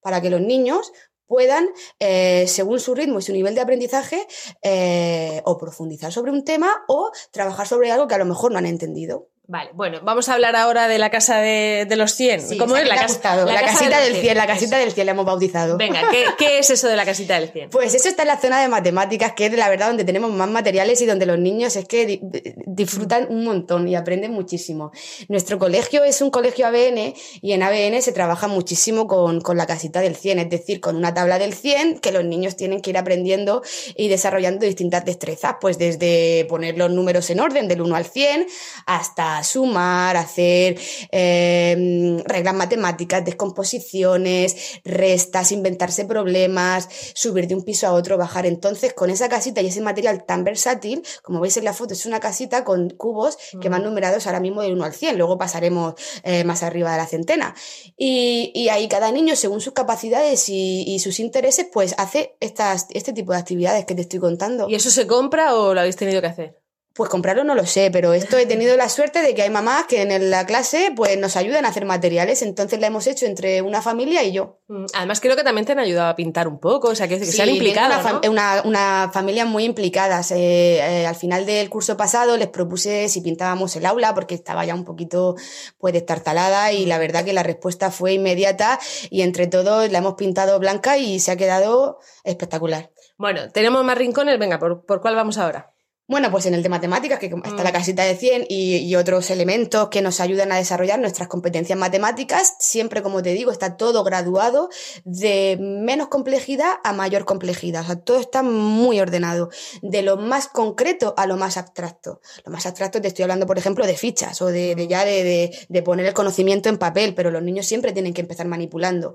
para 0.00 0.22
que 0.22 0.30
los 0.30 0.40
niños 0.40 0.90
puedan, 1.26 1.68
eh, 2.00 2.46
según 2.48 2.80
su 2.80 2.94
ritmo 2.94 3.18
y 3.18 3.22
su 3.22 3.34
nivel 3.34 3.54
de 3.54 3.60
aprendizaje, 3.60 4.26
eh, 4.62 5.42
o 5.44 5.58
profundizar 5.58 6.14
sobre 6.14 6.32
un 6.32 6.42
tema 6.46 6.74
o 6.88 7.10
trabajar 7.30 7.68
sobre 7.68 7.92
algo 7.92 8.08
que 8.08 8.14
a 8.14 8.18
lo 8.18 8.24
mejor 8.24 8.50
no 8.50 8.56
han 8.56 8.64
entendido. 8.64 9.28
Vale, 9.50 9.70
bueno, 9.72 10.00
vamos 10.02 10.28
a 10.28 10.34
hablar 10.34 10.56
ahora 10.56 10.88
de 10.88 10.98
la 10.98 11.08
casa 11.08 11.38
de, 11.38 11.88
los 11.96 12.12
100. 12.12 12.58
¿Cómo 12.58 12.76
es 12.76 12.86
la, 12.86 12.96
casa, 12.96 13.46
la, 13.46 13.62
casita 13.62 13.98
del 13.98 14.14
100? 14.16 14.36
La 14.36 14.46
casita 14.46 14.76
del 14.76 14.92
100 14.92 15.06
la 15.06 15.12
hemos 15.12 15.24
bautizado. 15.24 15.78
Venga, 15.78 16.02
¿qué, 16.38 16.58
es 16.58 16.68
eso 16.68 16.86
de 16.86 16.96
la 16.96 17.06
casita 17.06 17.40
del 17.40 17.50
100? 17.50 17.70
Pues 17.70 17.94
eso 17.94 18.10
está 18.10 18.24
en 18.24 18.28
la 18.28 18.38
zona 18.38 18.60
de 18.60 18.68
matemáticas, 18.68 19.32
que 19.32 19.46
es 19.46 19.52
la 19.54 19.70
verdad 19.70 19.86
donde 19.86 20.04
tenemos 20.04 20.30
más 20.32 20.50
materiales 20.50 21.00
y 21.00 21.06
donde 21.06 21.24
los 21.24 21.38
niños 21.38 21.76
es 21.76 21.88
que 21.88 22.20
disfrutan 22.66 23.26
un 23.30 23.46
montón 23.46 23.88
y 23.88 23.96
aprenden 23.96 24.32
muchísimo. 24.32 24.92
Nuestro 25.28 25.58
colegio 25.58 26.04
es 26.04 26.20
un 26.20 26.30
colegio 26.30 26.66
ABN 26.66 27.14
y 27.40 27.52
en 27.52 27.62
ABN 27.62 28.02
se 28.02 28.12
trabaja 28.12 28.48
muchísimo 28.48 29.06
con, 29.06 29.40
con 29.40 29.56
la 29.56 29.66
casita 29.66 30.00
del 30.00 30.14
100, 30.14 30.40
es 30.40 30.50
decir, 30.50 30.80
con 30.82 30.94
una 30.94 31.14
tabla 31.14 31.38
del 31.38 31.54
100 31.54 32.00
que 32.00 32.12
los 32.12 32.22
niños 32.22 32.54
tienen 32.54 32.82
que 32.82 32.90
ir 32.90 32.98
aprendiendo 32.98 33.62
y 33.96 34.08
desarrollando 34.08 34.66
distintas 34.66 35.06
destrezas, 35.06 35.54
pues 35.58 35.78
desde 35.78 36.44
poner 36.50 36.76
los 36.76 36.90
números 36.90 37.30
en 37.30 37.40
orden 37.40 37.66
del 37.66 37.80
1 37.80 37.96
al 37.96 38.04
100 38.04 38.46
hasta 38.84 39.37
sumar, 39.44 40.16
hacer 40.16 40.78
em, 41.10 42.18
reglas 42.24 42.54
matemáticas, 42.54 43.24
descomposiciones, 43.24 44.80
restas, 44.84 45.52
inventarse 45.52 46.04
problemas, 46.04 46.88
subir 47.14 47.46
de 47.46 47.54
un 47.54 47.62
piso 47.62 47.86
a 47.86 47.92
otro, 47.92 48.18
bajar. 48.18 48.46
Entonces, 48.46 48.92
con 48.94 49.10
esa 49.10 49.28
casita 49.28 49.60
y 49.60 49.66
ese 49.66 49.80
material 49.80 50.24
tan 50.24 50.44
versátil, 50.44 51.02
como 51.22 51.40
veis 51.40 51.56
en 51.56 51.64
la 51.64 51.72
foto, 51.72 51.94
es 51.94 52.06
una 52.06 52.20
casita 52.20 52.64
con 52.64 52.90
cubos 52.90 53.38
que 53.60 53.68
van 53.68 53.84
numerados 53.84 54.26
ahora 54.26 54.40
mismo 54.40 54.62
del 54.62 54.72
1 54.72 54.84
al 54.84 54.92
100, 54.92 55.18
luego 55.18 55.38
pasaremos 55.38 55.94
eh, 56.22 56.44
más 56.44 56.62
arriba 56.62 56.92
de 56.92 56.98
la 56.98 57.06
centena. 57.06 57.54
Y, 57.96 58.68
ahí 58.68 58.88
cada 58.88 59.10
niño, 59.10 59.34
según 59.34 59.60
sus 59.60 59.72
capacidades 59.72 60.48
y, 60.48 60.84
y, 60.86 60.98
sus 60.98 61.20
intereses, 61.20 61.66
pues 61.72 61.94
hace 61.96 62.36
estas, 62.40 62.86
este 62.90 63.12
tipo 63.12 63.32
de 63.32 63.38
actividades 63.38 63.86
que 63.86 63.94
te 63.94 64.02
estoy 64.02 64.18
contando. 64.18 64.68
¿Y 64.68 64.74
eso 64.74 64.90
se 64.90 65.06
compra 65.06 65.54
o 65.54 65.74
lo 65.74 65.80
habéis 65.80 65.96
tenido 65.96 66.20
que 66.20 66.26
hacer? 66.26 66.57
Pues 66.98 67.10
comprarlo 67.10 67.44
no 67.44 67.54
lo 67.54 67.64
sé, 67.64 67.92
pero 67.92 68.12
esto 68.12 68.36
he 68.38 68.44
tenido 68.44 68.76
la 68.76 68.88
suerte 68.88 69.22
de 69.22 69.32
que 69.32 69.42
hay 69.42 69.50
mamás 69.50 69.84
que 69.86 70.02
en 70.02 70.30
la 70.30 70.46
clase 70.46 70.92
pues 70.96 71.16
nos 71.16 71.36
ayudan 71.36 71.64
a 71.64 71.68
hacer 71.68 71.84
materiales, 71.84 72.42
entonces 72.42 72.80
la 72.80 72.88
hemos 72.88 73.06
hecho 73.06 73.24
entre 73.24 73.62
una 73.62 73.82
familia 73.82 74.24
y 74.24 74.32
yo. 74.32 74.58
Mm, 74.66 74.86
además 74.94 75.20
creo 75.20 75.36
que 75.36 75.44
también 75.44 75.64
te 75.64 75.70
han 75.70 75.78
ayudado 75.78 76.08
a 76.08 76.16
pintar 76.16 76.48
un 76.48 76.58
poco, 76.58 76.88
o 76.88 76.96
sea, 76.96 77.06
que, 77.06 77.24
se 77.24 77.40
han 77.40 77.50
implicado. 77.50 78.20
Una, 78.28 78.62
una, 78.64 79.10
familia 79.12 79.44
muy 79.44 79.62
implicada. 79.62 80.22
Eh, 80.30 80.80
eh, 80.82 81.06
al 81.06 81.14
final 81.14 81.46
del 81.46 81.70
curso 81.70 81.96
pasado 81.96 82.36
les 82.36 82.48
propuse 82.48 83.08
si 83.08 83.20
pintábamos 83.20 83.76
el 83.76 83.86
aula 83.86 84.12
porque 84.12 84.34
estaba 84.34 84.64
ya 84.64 84.74
un 84.74 84.84
poquito 84.84 85.36
pues 85.78 85.94
destartalada 85.94 86.72
y 86.72 86.84
la 86.84 86.98
verdad 86.98 87.24
que 87.24 87.32
la 87.32 87.44
respuesta 87.44 87.92
fue 87.92 88.14
inmediata 88.14 88.80
y 89.08 89.22
entre 89.22 89.46
todos 89.46 89.88
la 89.92 89.98
hemos 89.98 90.14
pintado 90.14 90.58
blanca 90.58 90.98
y 90.98 91.20
se 91.20 91.30
ha 91.30 91.36
quedado 91.36 92.00
espectacular. 92.24 92.90
Bueno, 93.18 93.52
tenemos 93.52 93.84
más 93.84 93.96
rincones, 93.96 94.36
venga, 94.40 94.58
¿por, 94.58 94.84
por 94.84 95.00
cuál 95.00 95.14
vamos 95.14 95.38
ahora? 95.38 95.77
Bueno, 96.08 96.30
pues 96.30 96.46
en 96.46 96.54
el 96.54 96.62
de 96.62 96.70
matemáticas, 96.70 97.18
que 97.18 97.26
está 97.26 97.62
la 97.62 97.68
mm. 97.68 97.72
casita 97.74 98.02
de 98.02 98.16
100 98.16 98.46
y, 98.48 98.96
otros 98.96 99.28
elementos 99.28 99.90
que 99.90 100.00
nos 100.00 100.20
ayudan 100.20 100.50
a 100.52 100.56
desarrollar 100.56 100.98
nuestras 100.98 101.28
competencias 101.28 101.78
matemáticas, 101.78 102.54
siempre, 102.58 103.02
como 103.02 103.22
te 103.22 103.34
digo, 103.34 103.52
está 103.52 103.76
todo 103.76 104.02
graduado 104.04 104.70
de 105.04 105.58
menos 105.60 106.08
complejidad 106.08 106.76
a 106.82 106.94
mayor 106.94 107.26
complejidad. 107.26 107.82
O 107.82 107.86
sea, 107.86 107.96
todo 107.96 108.20
está 108.20 108.42
muy 108.42 108.98
ordenado, 109.00 109.50
de 109.82 110.00
lo 110.00 110.16
más 110.16 110.48
concreto 110.48 111.12
a 111.18 111.26
lo 111.26 111.36
más 111.36 111.58
abstracto. 111.58 112.22
Lo 112.46 112.52
más 112.52 112.64
abstracto 112.64 113.02
te 113.02 113.08
estoy 113.08 113.24
hablando, 113.24 113.46
por 113.46 113.58
ejemplo, 113.58 113.86
de 113.86 113.94
fichas 113.94 114.40
o 114.40 114.46
de, 114.46 114.74
de 114.74 114.88
ya 114.88 115.04
de, 115.04 115.54
de 115.68 115.82
poner 115.82 116.06
el 116.06 116.14
conocimiento 116.14 116.70
en 116.70 116.78
papel, 116.78 117.14
pero 117.14 117.30
los 117.30 117.42
niños 117.42 117.66
siempre 117.66 117.92
tienen 117.92 118.14
que 118.14 118.22
empezar 118.22 118.46
manipulando. 118.46 119.14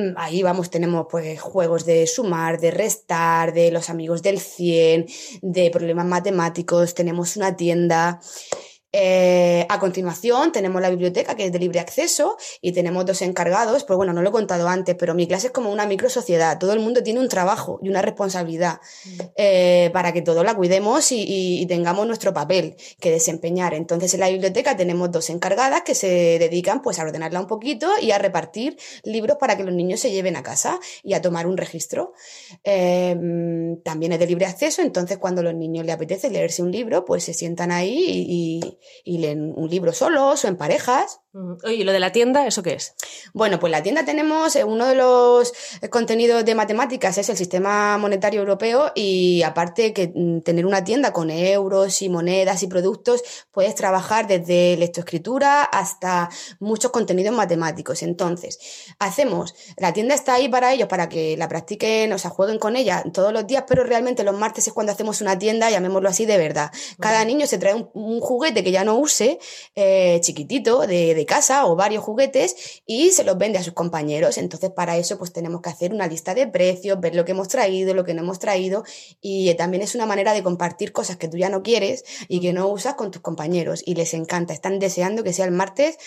Mm, 0.00 0.14
ahí 0.16 0.42
vamos, 0.42 0.70
tenemos 0.70 1.06
pues 1.10 1.40
juegos 1.40 1.84
de 1.84 2.06
sumar, 2.06 2.58
de 2.58 2.70
restar, 2.70 3.52
de 3.52 3.70
los 3.70 3.90
amigos 3.90 4.22
del 4.22 4.38
100, 4.40 5.06
de 5.42 5.70
problemas 5.70 6.06
matemáticos, 6.06 6.94
tenemos 6.94 7.36
una 7.36 7.56
tienda. 7.56 8.20
Eh, 8.92 9.66
a 9.68 9.78
continuación 9.78 10.50
tenemos 10.52 10.82
la 10.82 10.90
biblioteca 10.90 11.36
que 11.36 11.46
es 11.46 11.52
de 11.52 11.58
libre 11.58 11.78
acceso 11.80 12.36
y 12.60 12.72
tenemos 12.72 13.06
dos 13.06 13.22
encargados, 13.22 13.84
pues 13.84 13.96
bueno, 13.96 14.12
no 14.12 14.22
lo 14.22 14.30
he 14.30 14.32
contado 14.32 14.68
antes, 14.68 14.96
pero 14.96 15.14
mi 15.14 15.28
clase 15.28 15.48
es 15.48 15.52
como 15.52 15.70
una 15.70 15.86
micro 15.86 16.10
sociedad, 16.10 16.58
todo 16.58 16.72
el 16.72 16.80
mundo 16.80 17.02
tiene 17.02 17.20
un 17.20 17.28
trabajo 17.28 17.78
y 17.82 17.88
una 17.88 18.02
responsabilidad 18.02 18.80
mm. 19.04 19.20
eh, 19.36 19.90
para 19.92 20.12
que 20.12 20.22
todos 20.22 20.44
la 20.44 20.54
cuidemos 20.54 21.12
y, 21.12 21.66
tengamos 21.70 22.04
nuestro 22.06 22.34
papel 22.34 22.74
que 22.98 23.12
desempeñar. 23.12 23.74
Entonces 23.74 24.12
en 24.14 24.20
la 24.20 24.28
biblioteca 24.28 24.76
tenemos 24.76 25.12
dos 25.12 25.30
encargadas 25.30 25.82
que 25.82 25.94
se 25.94 26.38
dedican 26.40 26.82
pues 26.82 26.98
a 26.98 27.04
ordenarla 27.04 27.38
un 27.38 27.46
poquito 27.46 27.88
y 28.00 28.10
a 28.10 28.18
repartir 28.18 28.76
libros 29.04 29.36
para 29.38 29.56
que 29.56 29.62
los 29.62 29.72
niños 29.72 30.00
se 30.00 30.10
lleven 30.10 30.34
a 30.34 30.42
casa 30.42 30.80
y 31.04 31.14
a 31.14 31.22
tomar 31.22 31.46
un 31.46 31.56
registro. 31.56 32.12
Em, 32.64 33.80
también 33.82 34.12
es 34.12 34.18
de 34.18 34.26
libre 34.26 34.46
acceso, 34.46 34.82
entonces 34.82 35.18
cuando 35.18 35.42
a 35.42 35.44
los 35.44 35.54
niños 35.54 35.86
les 35.86 35.94
apetece 35.94 36.28
leerse 36.28 36.62
un 36.62 36.72
libro, 36.72 37.04
pues 37.04 37.22
se 37.22 37.34
sientan 37.34 37.70
ahí 37.70 38.26
y 38.26 38.40
y 38.50 38.78
leen 39.18 39.52
un 39.56 39.68
libro 39.68 39.92
solos 39.92 40.44
o 40.44 40.48
en 40.48 40.56
parejas. 40.56 41.20
Oye, 41.32 41.74
¿y 41.74 41.84
lo 41.84 41.92
de 41.92 42.00
la 42.00 42.10
tienda, 42.10 42.44
eso 42.44 42.60
qué 42.60 42.72
es? 42.72 42.96
Bueno, 43.32 43.60
pues 43.60 43.70
la 43.70 43.84
tienda 43.84 44.04
tenemos, 44.04 44.56
eh, 44.56 44.64
uno 44.64 44.88
de 44.88 44.96
los 44.96 45.52
eh, 45.80 45.88
contenidos 45.88 46.44
de 46.44 46.56
matemáticas 46.56 47.18
es 47.18 47.28
el 47.28 47.36
sistema 47.36 47.96
monetario 47.98 48.40
europeo 48.40 48.90
y 48.96 49.42
aparte 49.42 49.92
que 49.92 50.10
mm, 50.12 50.40
tener 50.40 50.66
una 50.66 50.82
tienda 50.82 51.12
con 51.12 51.30
euros 51.30 52.02
y 52.02 52.08
monedas 52.08 52.64
y 52.64 52.66
productos, 52.66 53.22
puedes 53.52 53.76
trabajar 53.76 54.26
desde 54.26 54.76
lectoescritura 54.76 55.62
hasta 55.62 56.30
muchos 56.58 56.90
contenidos 56.90 57.32
matemáticos. 57.32 58.02
Entonces, 58.02 58.58
hacemos, 58.98 59.54
la 59.76 59.92
tienda 59.92 60.16
está 60.16 60.34
ahí 60.34 60.48
para 60.48 60.72
ellos, 60.72 60.88
para 60.88 61.08
que 61.08 61.36
la 61.36 61.46
practiquen, 61.46 62.12
o 62.12 62.18
sea, 62.18 62.32
jueguen 62.32 62.58
con 62.58 62.74
ella 62.74 63.04
todos 63.14 63.32
los 63.32 63.46
días, 63.46 63.62
pero 63.68 63.84
realmente 63.84 64.24
los 64.24 64.36
martes 64.36 64.66
es 64.66 64.72
cuando 64.72 64.90
hacemos 64.90 65.20
una 65.20 65.38
tienda, 65.38 65.70
llamémoslo 65.70 66.08
así, 66.08 66.26
de 66.26 66.38
verdad. 66.38 66.72
Cada 66.98 67.24
niño 67.24 67.46
se 67.46 67.58
trae 67.58 67.74
un, 67.74 68.20
juguete 68.20 68.64
que 68.64 68.72
ya 68.72 68.82
no 68.82 68.96
use, 68.98 69.38
eh, 69.76 70.18
chiquitito, 70.22 70.88
de 70.88 71.19
de 71.19 71.19
casa 71.26 71.66
o 71.66 71.76
varios 71.76 72.04
juguetes 72.04 72.82
y 72.86 73.10
se 73.12 73.24
los 73.24 73.38
vende 73.38 73.58
a 73.58 73.62
sus 73.62 73.74
compañeros. 73.74 74.38
Entonces, 74.38 74.70
para 74.70 74.96
eso, 74.96 75.18
pues 75.18 75.32
tenemos 75.32 75.60
que 75.60 75.70
hacer 75.70 75.92
una 75.92 76.06
lista 76.06 76.34
de 76.34 76.46
precios, 76.46 77.00
ver 77.00 77.14
lo 77.14 77.24
que 77.24 77.32
hemos 77.32 77.48
traído, 77.48 77.94
lo 77.94 78.04
que 78.04 78.14
no 78.14 78.22
hemos 78.22 78.38
traído 78.38 78.84
y 79.20 79.52
también 79.54 79.82
es 79.82 79.94
una 79.94 80.06
manera 80.06 80.32
de 80.32 80.42
compartir 80.42 80.92
cosas 80.92 81.16
que 81.16 81.28
tú 81.28 81.36
ya 81.36 81.48
no 81.48 81.62
quieres 81.62 82.04
y 82.28 82.40
que 82.40 82.52
no 82.52 82.68
usas 82.68 82.94
con 82.94 83.10
tus 83.10 83.22
compañeros 83.22 83.82
y 83.84 83.94
les 83.94 84.14
encanta. 84.14 84.52
Están 84.52 84.78
deseando 84.78 85.22
que 85.22 85.32
sea 85.32 85.44
el 85.44 85.52
martes 85.52 85.98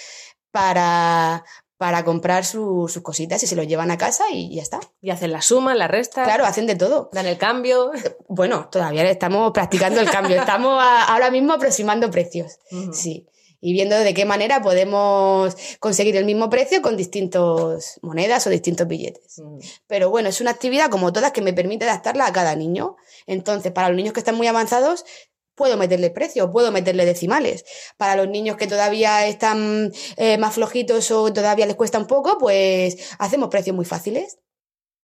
para, 0.52 1.44
para 1.78 2.04
comprar 2.04 2.46
sus 2.46 2.98
cositas 3.00 3.44
y 3.44 3.48
se 3.48 3.56
los 3.56 3.68
llevan 3.68 3.92
a 3.92 3.98
casa 3.98 4.26
y 4.32 4.56
ya 4.56 4.62
está. 4.62 4.80
Y 5.02 5.10
hacen 5.10 5.32
la 5.32 5.42
suma, 5.42 5.76
la 5.76 5.88
resta. 5.88 6.24
Claro, 6.24 6.46
hacen 6.46 6.68
de 6.68 6.76
todo. 6.76 7.10
Dan 7.12 7.26
el 7.26 7.38
cambio. 7.38 7.92
Bueno, 8.28 8.70
todavía 8.72 9.04
estamos 9.10 9.52
practicando 9.52 10.00
el 10.00 10.10
cambio. 10.10 10.40
Estamos 10.40 10.82
ahora 10.82 11.30
mismo 11.30 11.54
aproximando 11.54 12.10
precios. 12.10 12.60
Sí 12.92 13.28
y 13.66 13.72
viendo 13.72 13.98
de 13.98 14.14
qué 14.14 14.26
manera 14.26 14.62
podemos 14.62 15.56
conseguir 15.80 16.18
el 16.18 16.26
mismo 16.26 16.50
precio 16.50 16.82
con 16.82 16.98
distintas 16.98 17.98
monedas 18.02 18.46
o 18.46 18.50
distintos 18.50 18.86
billetes. 18.90 19.40
Mm. 19.40 19.60
Pero 19.88 20.10
bueno, 20.10 20.28
es 20.28 20.42
una 20.42 20.52
actividad 20.52 20.90
como 20.90 21.14
todas 21.14 21.32
que 21.32 21.42
me 21.42 21.54
permite 21.54 21.86
adaptarla 21.86 22.28
a 22.28 22.34
cada 22.34 22.58
niño. 22.58 22.98
Entonces, 23.26 23.72
para 23.72 23.88
los 23.88 23.96
niños 23.96 24.12
que 24.12 24.20
están 24.20 24.36
muy 24.36 24.48
avanzados, 24.48 25.06
puedo 25.56 25.78
meterle 25.78 26.10
precio, 26.10 26.52
puedo 26.52 26.74
meterle 26.74 27.06
decimales. 27.06 27.64
Para 27.96 28.18
los 28.18 28.28
niños 28.28 28.58
que 28.58 28.68
todavía 28.68 29.26
están 29.28 29.94
eh, 30.18 30.38
más 30.38 30.56
flojitos 30.56 31.10
o 31.12 31.32
todavía 31.32 31.66
les 31.66 31.78
cuesta 31.78 31.98
un 31.98 32.08
poco, 32.08 32.38
pues 32.38 32.98
hacemos 33.18 33.48
precios 33.48 33.74
muy 33.74 33.86
fáciles. 33.86 34.40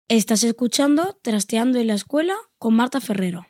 Estás 0.10 0.43
escuchando 0.43 1.17
Trasteando 1.24 1.79
en 1.79 1.88
la 1.88 1.95
Escuela 1.95 2.36
con 2.60 2.75
Marta 2.75 3.01
Ferrero. 3.01 3.48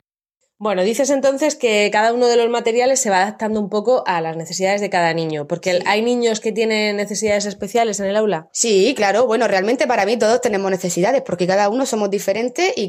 Bueno, 0.56 0.84
dices 0.84 1.10
entonces 1.10 1.56
que 1.56 1.90
cada 1.92 2.12
uno 2.12 2.28
de 2.28 2.36
los 2.36 2.48
materiales 2.48 3.00
se 3.00 3.10
va 3.10 3.22
adaptando 3.22 3.58
un 3.58 3.68
poco 3.68 4.04
a 4.06 4.20
las 4.20 4.36
necesidades 4.36 4.80
de 4.80 4.88
cada 4.88 5.12
niño, 5.12 5.48
porque 5.48 5.80
hay 5.84 6.00
niños 6.00 6.38
que 6.38 6.52
tienen 6.52 6.96
necesidades 6.96 7.44
especiales 7.46 7.98
en 7.98 8.06
el 8.06 8.14
aula. 8.14 8.48
Sí, 8.52 8.94
claro, 8.96 9.26
bueno, 9.26 9.48
realmente 9.48 9.88
para 9.88 10.06
mí 10.06 10.16
todos 10.16 10.40
tenemos 10.40 10.70
necesidades, 10.70 11.22
porque 11.22 11.48
cada 11.48 11.68
uno 11.68 11.86
somos 11.86 12.08
diferentes 12.08 12.72
y, 12.76 12.88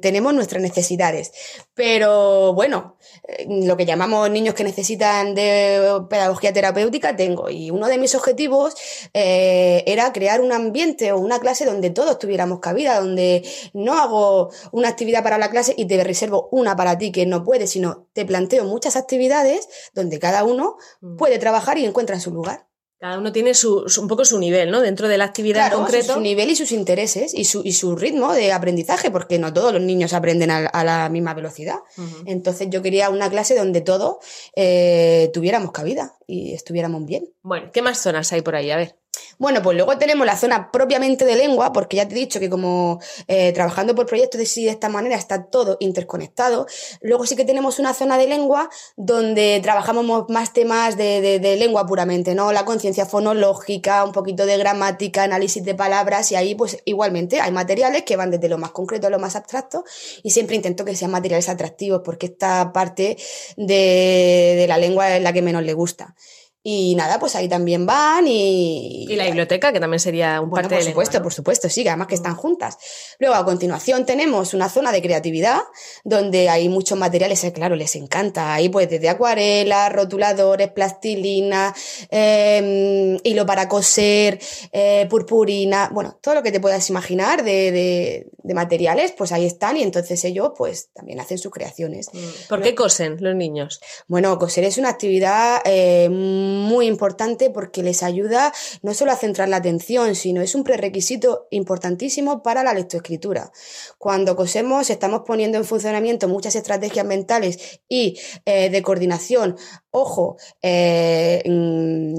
tenemos 0.00 0.32
nuestras 0.32 0.62
necesidades. 0.62 1.32
Pero 1.74 2.54
bueno, 2.54 2.96
eh, 3.28 3.46
lo 3.48 3.76
que 3.76 3.84
llamamos 3.84 4.30
niños 4.30 4.54
que 4.54 4.64
necesitan 4.64 5.34
de 5.34 6.00
pedagogía 6.08 6.54
terapéutica 6.54 7.14
tengo, 7.14 7.50
y 7.50 7.70
uno 7.70 7.86
de 7.86 7.98
mis 7.98 8.14
objetivos 8.14 8.74
eh, 9.12 9.84
era 9.86 10.10
crear 10.14 10.40
un 10.40 10.52
ambiente 10.52 11.12
o 11.12 11.18
una 11.18 11.38
clase 11.38 11.66
donde 11.66 11.90
todos 11.90 12.18
tuviéramos 12.18 12.60
cabida, 12.60 12.98
donde 12.98 13.46
no 13.74 13.92
hago 13.92 14.50
una 14.72 14.88
actividad 14.88 15.22
para 15.22 15.36
la 15.36 15.50
clase 15.50 15.74
y 15.76 15.84
te 15.84 16.02
reservo 16.02 16.48
una 16.62 16.76
para 16.76 16.96
ti 16.96 17.12
que 17.12 17.26
no 17.26 17.44
puedes, 17.44 17.70
sino 17.70 18.08
te 18.14 18.24
planteo 18.24 18.64
muchas 18.64 18.96
actividades 18.96 19.68
donde 19.92 20.18
cada 20.18 20.44
uno 20.44 20.76
mm. 21.00 21.16
puede 21.16 21.38
trabajar 21.38 21.76
y 21.76 21.84
encuentra 21.84 22.18
su 22.20 22.30
lugar. 22.30 22.66
Cada 23.02 23.18
uno 23.18 23.32
tiene 23.32 23.52
su, 23.52 23.84
un 24.00 24.06
poco 24.06 24.24
su 24.24 24.38
nivel, 24.38 24.70
¿no? 24.70 24.80
Dentro 24.80 25.08
de 25.08 25.18
la 25.18 25.24
actividad 25.24 25.66
claro, 25.66 25.78
concreto. 25.78 26.14
Su 26.14 26.20
nivel 26.20 26.50
y 26.50 26.54
sus 26.54 26.70
intereses 26.70 27.34
y 27.34 27.44
su, 27.46 27.60
y 27.64 27.72
su 27.72 27.96
ritmo 27.96 28.32
de 28.32 28.52
aprendizaje, 28.52 29.10
porque 29.10 29.40
no 29.40 29.52
todos 29.52 29.72
los 29.72 29.82
niños 29.82 30.12
aprenden 30.12 30.52
a, 30.52 30.84
la 30.84 31.08
misma 31.08 31.34
velocidad. 31.34 31.80
Entonces 32.26 32.68
yo 32.70 32.80
quería 32.80 33.10
una 33.10 33.28
clase 33.28 33.56
donde 33.56 33.80
todos 33.80 34.18
eh, 34.54 35.32
tuviéramos 35.34 35.72
cabida 35.72 36.14
y 36.28 36.54
estuviéramos 36.54 37.04
bien. 37.04 37.24
Bueno, 37.42 37.70
¿qué 37.72 37.82
más 37.82 38.00
zonas 38.00 38.32
hay 38.32 38.42
por 38.42 38.54
ahí? 38.54 38.70
A 38.70 38.76
ver. 38.76 39.01
Bueno, 39.38 39.62
pues 39.62 39.76
luego 39.76 39.98
tenemos 39.98 40.26
la 40.26 40.36
zona 40.36 40.70
propiamente 40.70 41.24
de 41.24 41.36
lengua, 41.36 41.72
porque 41.72 41.96
ya 41.96 42.06
te 42.06 42.14
he 42.14 42.18
dicho 42.18 42.38
que 42.38 42.48
como 42.48 43.00
eh, 43.26 43.52
trabajando 43.52 43.94
por 43.94 44.06
proyectos 44.06 44.38
de 44.38 44.46
sí 44.46 44.64
de 44.64 44.70
esta 44.70 44.88
manera 44.88 45.16
está 45.16 45.46
todo 45.46 45.76
interconectado. 45.80 46.66
Luego 47.00 47.26
sí 47.26 47.34
que 47.36 47.44
tenemos 47.44 47.78
una 47.78 47.94
zona 47.94 48.18
de 48.18 48.26
lengua 48.26 48.70
donde 48.96 49.60
trabajamos 49.62 50.28
más 50.28 50.52
temas 50.52 50.96
de, 50.96 51.40
de 51.40 51.56
lengua 51.56 51.86
puramente, 51.86 52.34
¿no? 52.34 52.52
La 52.52 52.64
conciencia 52.64 53.06
fonológica, 53.06 54.04
un 54.04 54.12
poquito 54.12 54.46
de 54.46 54.56
gramática, 54.58 55.24
análisis 55.24 55.64
de 55.64 55.74
palabras, 55.74 56.30
y 56.30 56.36
ahí 56.36 56.54
pues 56.54 56.78
igualmente 56.84 57.40
hay 57.40 57.52
materiales 57.52 58.02
que 58.02 58.16
van 58.16 58.30
desde 58.30 58.48
lo 58.48 58.58
más 58.58 58.70
concreto 58.70 59.06
a 59.06 59.10
lo 59.10 59.18
más 59.18 59.34
abstracto, 59.36 59.84
y 60.22 60.30
siempre 60.30 60.56
intento 60.56 60.84
que 60.84 60.94
sean 60.94 61.10
materiales 61.10 61.48
atractivos, 61.48 62.02
porque 62.04 62.26
esta 62.26 62.72
parte 62.72 63.16
de, 63.56 64.54
de 64.56 64.66
la 64.68 64.78
lengua 64.78 65.16
es 65.16 65.22
la 65.22 65.32
que 65.32 65.42
menos 65.42 65.62
le 65.62 65.72
gusta. 65.72 66.14
Y 66.64 66.94
nada, 66.94 67.18
pues 67.18 67.34
ahí 67.34 67.48
también 67.48 67.86
van 67.86 68.26
y... 68.28 69.06
Y 69.08 69.16
la 69.16 69.24
biblioteca, 69.24 69.72
que 69.72 69.80
también 69.80 69.98
sería 69.98 70.40
un 70.40 70.48
bueno, 70.50 70.68
parte 70.68 70.76
por 70.76 70.84
supuesto, 70.84 71.22
por 71.22 71.32
supuesto, 71.32 71.68
sí, 71.68 71.82
que 71.82 71.90
además 71.90 72.06
que 72.06 72.14
están 72.14 72.36
juntas. 72.36 72.78
Luego, 73.18 73.34
a 73.34 73.44
continuación, 73.44 74.06
tenemos 74.06 74.54
una 74.54 74.68
zona 74.68 74.92
de 74.92 75.02
creatividad, 75.02 75.60
donde 76.04 76.48
hay 76.48 76.68
muchos 76.68 76.96
materiales, 76.96 77.42
eh, 77.42 77.52
claro, 77.52 77.74
les 77.74 77.96
encanta. 77.96 78.54
Ahí 78.54 78.68
pues 78.68 78.88
desde 78.88 79.08
acuarelas, 79.08 79.92
rotuladores, 79.92 80.70
plastilina, 80.70 81.74
eh, 82.10 83.18
hilo 83.24 83.44
para 83.44 83.68
coser, 83.68 84.38
eh, 84.72 85.06
purpurina, 85.10 85.90
bueno, 85.92 86.18
todo 86.22 86.34
lo 86.34 86.42
que 86.42 86.52
te 86.52 86.60
puedas 86.60 86.88
imaginar 86.90 87.44
de, 87.44 87.72
de, 87.72 88.26
de, 88.42 88.54
materiales, 88.54 89.12
pues 89.12 89.32
ahí 89.32 89.46
están 89.46 89.76
y 89.76 89.82
entonces 89.82 90.24
ellos 90.24 90.52
pues 90.56 90.90
también 90.92 91.20
hacen 91.20 91.38
sus 91.38 91.50
creaciones. 91.50 92.10
¿Por 92.48 92.62
qué 92.62 92.74
cosen 92.74 93.16
los 93.20 93.34
niños? 93.34 93.80
Bueno, 94.06 94.38
coser 94.38 94.64
es 94.64 94.78
una 94.78 94.90
actividad 94.90 95.60
eh, 95.64 96.08
muy 96.52 96.86
importante 96.86 97.50
porque 97.50 97.82
les 97.82 98.02
ayuda 98.02 98.52
no 98.82 98.94
solo 98.94 99.12
a 99.12 99.16
centrar 99.16 99.48
la 99.48 99.56
atención, 99.56 100.14
sino 100.14 100.42
es 100.42 100.54
un 100.54 100.64
prerequisito 100.64 101.46
importantísimo 101.50 102.42
para 102.42 102.62
la 102.62 102.74
lectoescritura. 102.74 103.52
Cuando 103.98 104.36
cosemos 104.36 104.90
estamos 104.90 105.22
poniendo 105.26 105.58
en 105.58 105.64
funcionamiento 105.64 106.28
muchas 106.28 106.54
estrategias 106.54 107.06
mentales 107.06 107.80
y 107.88 108.18
eh, 108.44 108.70
de 108.70 108.82
coordinación, 108.82 109.56
ojo, 109.90 110.36
eh, 110.62 111.42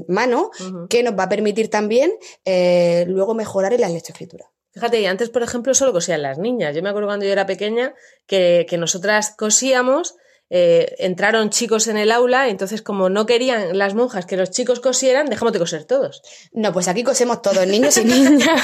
mano, 0.08 0.52
uh 0.60 0.64
-huh. 0.64 0.88
que 0.88 1.04
nos 1.04 1.18
va 1.18 1.24
a 1.24 1.30
permitir 1.30 1.70
también 1.70 2.12
eh, 2.46 3.06
luego 3.08 3.34
mejorar 3.34 3.74
en 3.74 3.82
la 3.82 3.90
lectoescritura. 3.90 4.46
Fíjate, 4.72 5.00
y 5.00 5.06
antes, 5.06 5.30
por 5.30 5.44
ejemplo, 5.44 5.76
solo 5.76 5.94
cosían 5.94 6.24
las 6.24 6.40
niñas. 6.40 6.76
Yo 6.76 6.82
me 6.82 6.90
acuerdo 6.90 7.08
cuando 7.08 7.26
yo 7.26 7.32
era 7.32 7.46
pequeña 7.46 7.94
que, 8.26 8.66
que 8.68 8.78
nosotras 8.78 9.36
cosíamos 9.38 10.16
eh, 10.50 10.96
entraron 11.00 11.50
chicos 11.50 11.88
en 11.88 11.98
el 11.98 12.12
aula, 12.12 12.50
entonces 12.50 12.82
como 12.82 13.10
no 13.10 13.26
querían 13.26 13.78
las 13.78 13.96
monjas 13.96 14.26
que 14.26 14.38
los 14.38 14.52
chicos 14.52 14.80
cosieran, 14.80 15.28
dejamos 15.28 15.54
de 15.54 15.60
coser 15.60 15.86
todos. 15.86 16.22
No, 16.52 16.74
pues 16.74 16.88
aquí 16.88 17.04
cosemos 17.04 17.42
todos, 17.42 17.66
niños 17.68 17.98
y 17.98 18.06
niñas. 18.06 18.62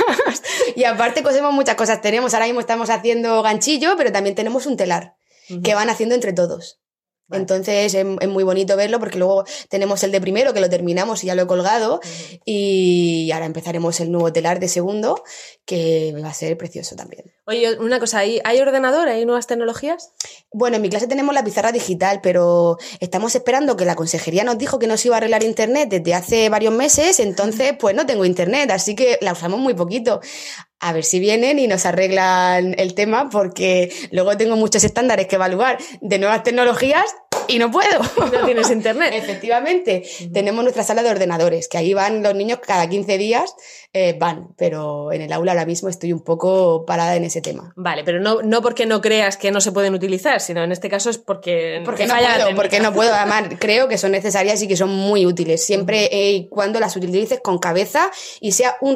y 0.75 0.83
aparte 0.83 1.23
cosemos 1.23 1.53
muchas 1.53 1.75
cosas. 1.75 2.01
Tenemos, 2.01 2.33
ahora 2.33 2.45
mismo 2.45 2.59
estamos 2.59 2.89
haciendo 2.89 3.41
ganchillo, 3.41 3.95
pero 3.97 4.11
también 4.11 4.35
tenemos 4.35 4.65
un 4.65 4.77
telar 4.77 5.15
uh 5.49 5.53
-huh. 5.53 5.63
que 5.63 5.73
van 5.73 5.89
haciendo 5.89 6.15
entre 6.15 6.33
todos. 6.33 6.78
Vale. 7.29 7.41
Entonces 7.41 7.93
es, 7.93 8.05
es, 8.19 8.27
muy 8.27 8.43
bonito 8.43 8.75
verlo 8.75 8.99
porque 8.99 9.19
luego 9.19 9.45
tenemos 9.69 10.03
el 10.03 10.11
de 10.11 10.19
primero 10.19 10.53
que 10.53 10.61
lo 10.61 10.69
terminamos 10.69 11.23
y 11.23 11.27
ya 11.27 11.35
lo 11.35 11.43
he 11.43 11.47
colgado 11.47 11.99
y 12.43 13.29
ahora 13.31 13.45
empezaremos 13.45 13.99
el 13.99 14.11
nuevo 14.11 14.33
telar 14.33 14.59
de 14.59 14.67
segundo 14.67 15.23
que 15.65 16.15
va 16.23 16.29
a 16.29 16.33
ser 16.33 16.57
precioso 16.57 16.95
también. 16.95 17.31
Oye, 17.45 17.77
una 17.79 17.99
cosa, 17.99 18.19
¿hay, 18.19 18.41
¿hay 18.43 18.59
ordenador? 18.59 19.07
¿Hay 19.07 19.25
nuevas 19.25 19.45
tecnologías? 19.45 20.11
Bueno, 20.51 20.77
en 20.77 20.81
mi 20.81 20.89
clase 20.89 21.07
tenemos 21.07 21.33
la 21.35 21.43
pizarra 21.43 21.71
digital, 21.71 22.19
pero 22.21 22.77
estamos 22.99 23.35
esperando 23.35 23.77
que 23.77 23.85
la 23.85 23.95
consejería 23.95 24.43
nos 24.43 24.57
dijo 24.57 24.79
que 24.79 24.87
nos 24.87 25.05
iba 25.05 25.15
a 25.15 25.17
arreglar 25.17 25.43
internet 25.43 25.89
desde 25.89 26.15
hace 26.15 26.49
varios 26.49 26.73
meses, 26.73 27.19
entonces 27.19 27.73
pues 27.79 27.95
no 27.95 28.05
tengo 28.07 28.25
internet, 28.25 28.71
así 28.71 28.95
que 28.95 29.19
la 29.21 29.33
usamos 29.33 29.59
muy 29.59 29.75
poquito 29.75 30.21
a 30.79 30.93
ver 30.93 31.03
si 31.03 31.19
vienen 31.19 31.59
y 31.59 31.67
nos 31.67 31.85
arreglan 31.85 32.75
el 32.77 32.93
tema, 32.93 33.29
porque 33.29 33.91
luego 34.11 34.37
tengo 34.37 34.55
muchos 34.55 34.83
estándares 34.83 35.27
que 35.27 35.35
evaluar 35.35 35.77
de 36.01 36.19
nuevas 36.19 36.43
tecnologías 36.43 37.05
y 37.47 37.57
no 37.57 37.71
puedo. 37.71 37.99
No 38.31 38.45
tienes 38.45 38.69
internet. 38.69 39.11
Efectivamente. 39.15 40.03
Uh 40.03 40.23
-huh. 40.23 40.33
Tenemos 40.33 40.63
nuestra 40.63 40.83
sala 40.83 41.03
de 41.03 41.09
ordenadores, 41.09 41.67
que 41.67 41.77
ahí 41.77 41.93
van 41.93 42.21
los 42.21 42.35
niños 42.35 42.59
cada 42.65 42.87
15 42.87 43.17
días, 43.17 43.55
eh, 43.91 44.15
van, 44.17 44.49
pero 44.55 45.11
en 45.11 45.21
el 45.21 45.33
aula 45.33 45.53
ahora 45.53 45.65
mismo 45.65 45.89
estoy 45.89 46.13
un 46.13 46.23
poco 46.23 46.85
parada 46.85 47.15
en 47.15 47.23
ese 47.23 47.41
tema. 47.41 47.73
Vale, 47.75 48.03
pero 48.03 48.19
no, 48.19 48.41
no 48.43 48.61
porque 48.61 48.85
no 48.85 49.01
creas 49.01 49.35
que 49.35 49.51
no 49.51 49.61
se 49.61 49.71
pueden 49.71 49.95
utilizar, 49.95 50.39
sino 50.41 50.63
en 50.63 50.71
este 50.71 50.89
caso 50.89 51.09
es 51.09 51.17
porque... 51.17 51.81
Porque 51.83 52.05
no 52.05 52.13
puedo, 52.15 52.55
porque 52.55 52.79
no 52.79 52.93
puedo. 52.93 53.13
Además, 53.13 53.43
creo 53.59 53.87
que 53.87 53.97
son 53.97 54.11
necesarias 54.11 54.61
y 54.61 54.67
que 54.67 54.77
son 54.77 54.89
muy 54.89 55.25
útiles, 55.25 55.65
siempre 55.65 56.07
y 56.11 56.35
eh, 56.35 56.47
cuando 56.49 56.79
las 56.79 56.95
utilices 56.95 57.39
con 57.41 57.57
cabeza 57.57 58.11
y 58.39 58.51
sea 58.51 58.77
un 58.81 58.95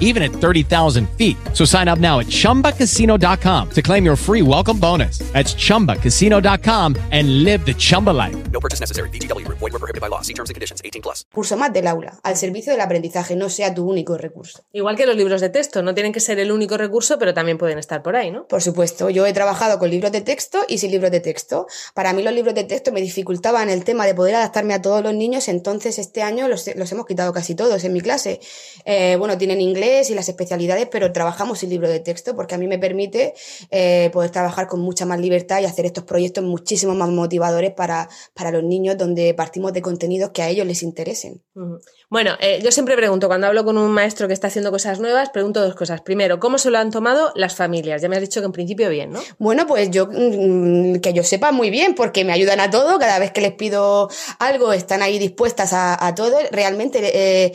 even 0.00 0.22
at 0.22 0.30
30,000 0.30 1.06
feet. 1.18 1.36
So 1.52 1.66
sign 1.66 1.88
up 1.88 1.98
now 1.98 2.20
at 2.20 2.28
ChumbaCasino.com 2.28 3.70
to 3.70 3.82
claim 3.82 4.04
your 4.06 4.16
free 4.16 4.40
welcome 4.40 4.78
bonus. 4.78 5.18
That's 5.32 5.54
ChumbaCasino.com 5.54 6.96
and 7.10 7.44
live 7.44 7.66
the 7.66 7.74
Chumba 7.74 8.10
life. 8.10 8.36
No 8.50 8.60
purchase 8.60 8.80
necessary. 8.80 9.10
BGW. 9.10 9.46
Void 9.48 9.60
were 9.60 9.78
prohibited 9.78 10.00
by 10.00 10.08
law. 10.08 10.22
See 10.22 10.34
terms 10.34 10.50
and 10.50 10.54
conditions. 10.54 10.80
18 10.84 11.02
plus. 11.02 11.24
Curso 11.32 11.56
más 11.56 11.72
del 11.72 11.86
aula, 11.86 12.18
al 12.22 12.36
servicio 12.36 12.72
del 12.72 12.80
aprendizaje, 12.80 13.36
no 13.36 13.48
sea 13.48 13.74
tu 13.74 13.88
único 13.88 14.16
recurso. 14.16 14.64
Igual 14.72 14.96
que 14.96 15.06
los 15.06 15.16
libros 15.16 15.40
de 15.40 15.48
texto, 15.48 15.82
no 15.82 15.94
tienen 15.94 16.12
que 16.12 16.20
ser 16.20 16.38
el 16.38 16.50
único 16.50 16.76
recurso, 16.76 17.18
pero 17.18 17.34
también 17.34 17.58
pueden 17.58 17.78
estar 17.78 18.02
por 18.02 18.16
ahí, 18.16 18.30
¿no? 18.30 18.46
Por 18.48 18.62
supuesto, 18.62 19.10
yo 19.10 19.26
he 19.26 19.32
trabajado 19.32 19.78
con 19.78 19.90
libros 19.90 20.12
de 20.12 20.20
texto 20.20 20.60
y 20.68 20.78
sin 20.78 20.90
libros 20.90 21.10
de 21.10 21.20
texto. 21.20 21.66
Para 21.94 22.12
mí 22.12 22.22
los 22.22 22.32
libros 22.32 22.54
de 22.54 22.64
texto 22.64 22.92
me 22.92 23.00
dificultaban 23.00 23.70
el 23.70 23.84
tema 23.84 24.06
de 24.06 24.14
poder 24.14 24.34
adaptarme 24.36 24.74
a 24.74 24.82
todos 24.82 25.02
los 25.02 25.14
niños, 25.14 25.48
entonces 25.48 25.98
este 25.98 26.22
año 26.22 26.48
los, 26.48 26.68
los 26.74 26.90
hemos 26.92 27.06
quitado 27.06 27.32
casi 27.32 27.54
todos 27.54 27.84
en 27.84 27.92
mi 27.92 28.00
clase. 28.00 28.40
Eh, 28.84 29.16
bueno, 29.16 29.38
tienen 29.38 29.60
inglés 29.60 29.83
y 30.10 30.14
las 30.14 30.28
especialidades 30.28 30.88
pero 30.90 31.12
trabajamos 31.12 31.58
sin 31.58 31.70
libro 31.70 31.88
de 31.88 32.00
texto 32.00 32.34
porque 32.34 32.54
a 32.54 32.58
mí 32.58 32.66
me 32.66 32.78
permite 32.78 33.34
eh, 33.70 34.10
poder 34.12 34.30
trabajar 34.30 34.66
con 34.66 34.80
mucha 34.80 35.06
más 35.06 35.20
libertad 35.20 35.60
y 35.60 35.64
hacer 35.64 35.86
estos 35.86 36.04
proyectos 36.04 36.44
muchísimo 36.44 36.94
más 36.94 37.08
motivadores 37.10 37.72
para, 37.72 38.08
para 38.34 38.50
los 38.50 38.64
niños 38.64 38.96
donde 38.96 39.34
partimos 39.34 39.72
de 39.72 39.82
contenidos 39.82 40.30
que 40.30 40.42
a 40.42 40.48
ellos 40.48 40.66
les 40.66 40.82
interesen. 40.82 41.42
Uh 41.54 41.60
-huh. 41.60 41.80
Bueno, 42.14 42.36
eh, 42.38 42.60
yo 42.62 42.70
siempre 42.70 42.94
pregunto, 42.96 43.26
cuando 43.26 43.46
hablo 43.46 43.64
con 43.64 43.76
un 43.76 43.90
maestro 43.90 44.28
que 44.28 44.34
está 44.34 44.46
haciendo 44.46 44.70
cosas 44.70 45.00
nuevas, 45.00 45.30
pregunto 45.30 45.60
dos 45.60 45.74
cosas. 45.74 46.00
Primero, 46.00 46.38
¿cómo 46.38 46.58
se 46.58 46.70
lo 46.70 46.78
han 46.78 46.92
tomado 46.92 47.32
las 47.34 47.56
familias? 47.56 48.02
Ya 48.02 48.08
me 48.08 48.14
has 48.14 48.22
dicho 48.22 48.40
que 48.40 48.46
en 48.46 48.52
principio 48.52 48.88
bien, 48.88 49.10
¿no? 49.10 49.20
Bueno, 49.38 49.66
pues 49.66 49.90
yo, 49.90 50.06
mm, 50.06 51.00
que 51.00 51.12
yo 51.12 51.24
sepa 51.24 51.50
muy 51.50 51.70
bien, 51.70 51.96
porque 51.96 52.24
me 52.24 52.32
ayudan 52.32 52.60
a 52.60 52.70
todo, 52.70 53.00
cada 53.00 53.18
vez 53.18 53.32
que 53.32 53.40
les 53.40 53.54
pido 53.54 54.08
algo 54.38 54.72
están 54.72 55.02
ahí 55.02 55.18
dispuestas 55.18 55.72
a, 55.72 56.06
a 56.06 56.14
todo. 56.14 56.36
Realmente, 56.52 57.00
eh, 57.02 57.52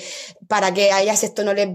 para 0.50 0.74
que 0.74 0.92
a 0.92 1.04
ellas 1.04 1.24
esto 1.24 1.44
no 1.44 1.54
les 1.54 1.70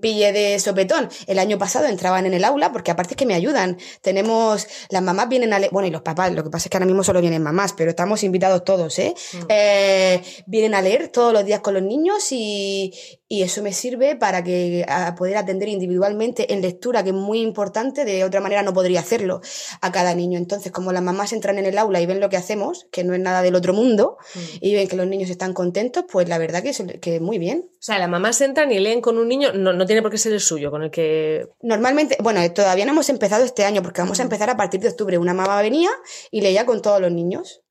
pille 0.00 0.32
de 0.32 0.60
sopetón. 0.60 1.08
El 1.26 1.40
año 1.40 1.58
pasado 1.58 1.86
entraban 1.86 2.26
en 2.26 2.34
el 2.34 2.44
aula, 2.44 2.70
porque 2.70 2.92
aparte 2.92 3.14
es 3.14 3.16
que 3.16 3.26
me 3.26 3.34
ayudan. 3.34 3.76
Tenemos, 4.02 4.68
las 4.88 5.02
mamás 5.02 5.28
vienen 5.28 5.52
a 5.52 5.58
leer, 5.58 5.72
bueno, 5.72 5.88
y 5.88 5.90
los 5.90 6.02
papás, 6.02 6.32
lo 6.32 6.44
que 6.44 6.48
pasa 6.48 6.68
es 6.68 6.70
que 6.70 6.76
ahora 6.76 6.86
mismo 6.86 7.02
solo 7.02 7.20
vienen 7.20 7.42
mamás, 7.42 7.72
pero 7.72 7.90
estamos 7.90 8.22
invitados 8.22 8.62
todos, 8.62 8.96
¿eh? 9.00 9.14
Mm. 9.32 9.38
eh 9.48 10.22
vienen 10.46 10.74
a 10.74 10.80
leer 10.80 11.08
todos 11.08 11.32
los 11.32 11.44
días 11.44 11.58
con 11.58 11.74
los 11.74 11.82
niños 11.82 12.30
y, 12.30 12.92
y 13.32 13.44
eso 13.44 13.62
me 13.62 13.72
sirve 13.72 14.16
para 14.16 14.42
que 14.42 14.84
a 14.88 15.14
poder 15.14 15.36
atender 15.36 15.68
individualmente 15.68 16.52
en 16.52 16.62
lectura, 16.62 17.04
que 17.04 17.10
es 17.10 17.14
muy 17.14 17.40
importante, 17.40 18.04
de 18.04 18.24
otra 18.24 18.40
manera 18.40 18.64
no 18.64 18.74
podría 18.74 18.98
hacerlo 18.98 19.40
a 19.80 19.92
cada 19.92 20.16
niño. 20.16 20.36
Entonces, 20.36 20.72
como 20.72 20.90
las 20.90 21.00
mamás 21.00 21.32
entran 21.32 21.56
en 21.56 21.64
el 21.64 21.78
aula 21.78 22.00
y 22.00 22.06
ven 22.06 22.18
lo 22.18 22.28
que 22.28 22.36
hacemos, 22.36 22.88
que 22.90 23.04
no 23.04 23.14
es 23.14 23.20
nada 23.20 23.42
del 23.42 23.54
otro 23.54 23.72
mundo, 23.72 24.18
mm. 24.34 24.38
y 24.62 24.74
ven 24.74 24.88
que 24.88 24.96
los 24.96 25.06
niños 25.06 25.30
están 25.30 25.52
contentos, 25.52 26.06
pues 26.10 26.28
la 26.28 26.38
verdad 26.38 26.60
que, 26.60 26.70
es, 26.70 26.82
que 27.00 27.20
muy 27.20 27.38
bien. 27.38 27.70
O 27.70 27.78
sea, 27.78 28.00
las 28.00 28.08
mamás 28.08 28.40
entran 28.40 28.72
y 28.72 28.80
leen 28.80 29.00
con 29.00 29.16
un 29.16 29.28
niño, 29.28 29.52
no, 29.52 29.72
no 29.72 29.86
tiene 29.86 30.02
por 30.02 30.10
qué 30.10 30.18
ser 30.18 30.32
el 30.32 30.40
suyo, 30.40 30.72
con 30.72 30.82
el 30.82 30.90
que... 30.90 31.50
Normalmente, 31.62 32.16
bueno, 32.18 32.40
todavía 32.52 32.84
no 32.84 32.90
hemos 32.90 33.10
empezado 33.10 33.44
este 33.44 33.64
año, 33.64 33.80
porque 33.80 34.00
vamos 34.00 34.18
a 34.18 34.24
empezar 34.24 34.50
a 34.50 34.56
partir 34.56 34.80
de 34.80 34.88
octubre. 34.88 35.18
Una 35.18 35.34
mamá 35.34 35.62
venía 35.62 35.90
y 36.32 36.40
leía 36.40 36.66
con 36.66 36.82
todos 36.82 37.00
los 37.00 37.12
niños. 37.12 37.62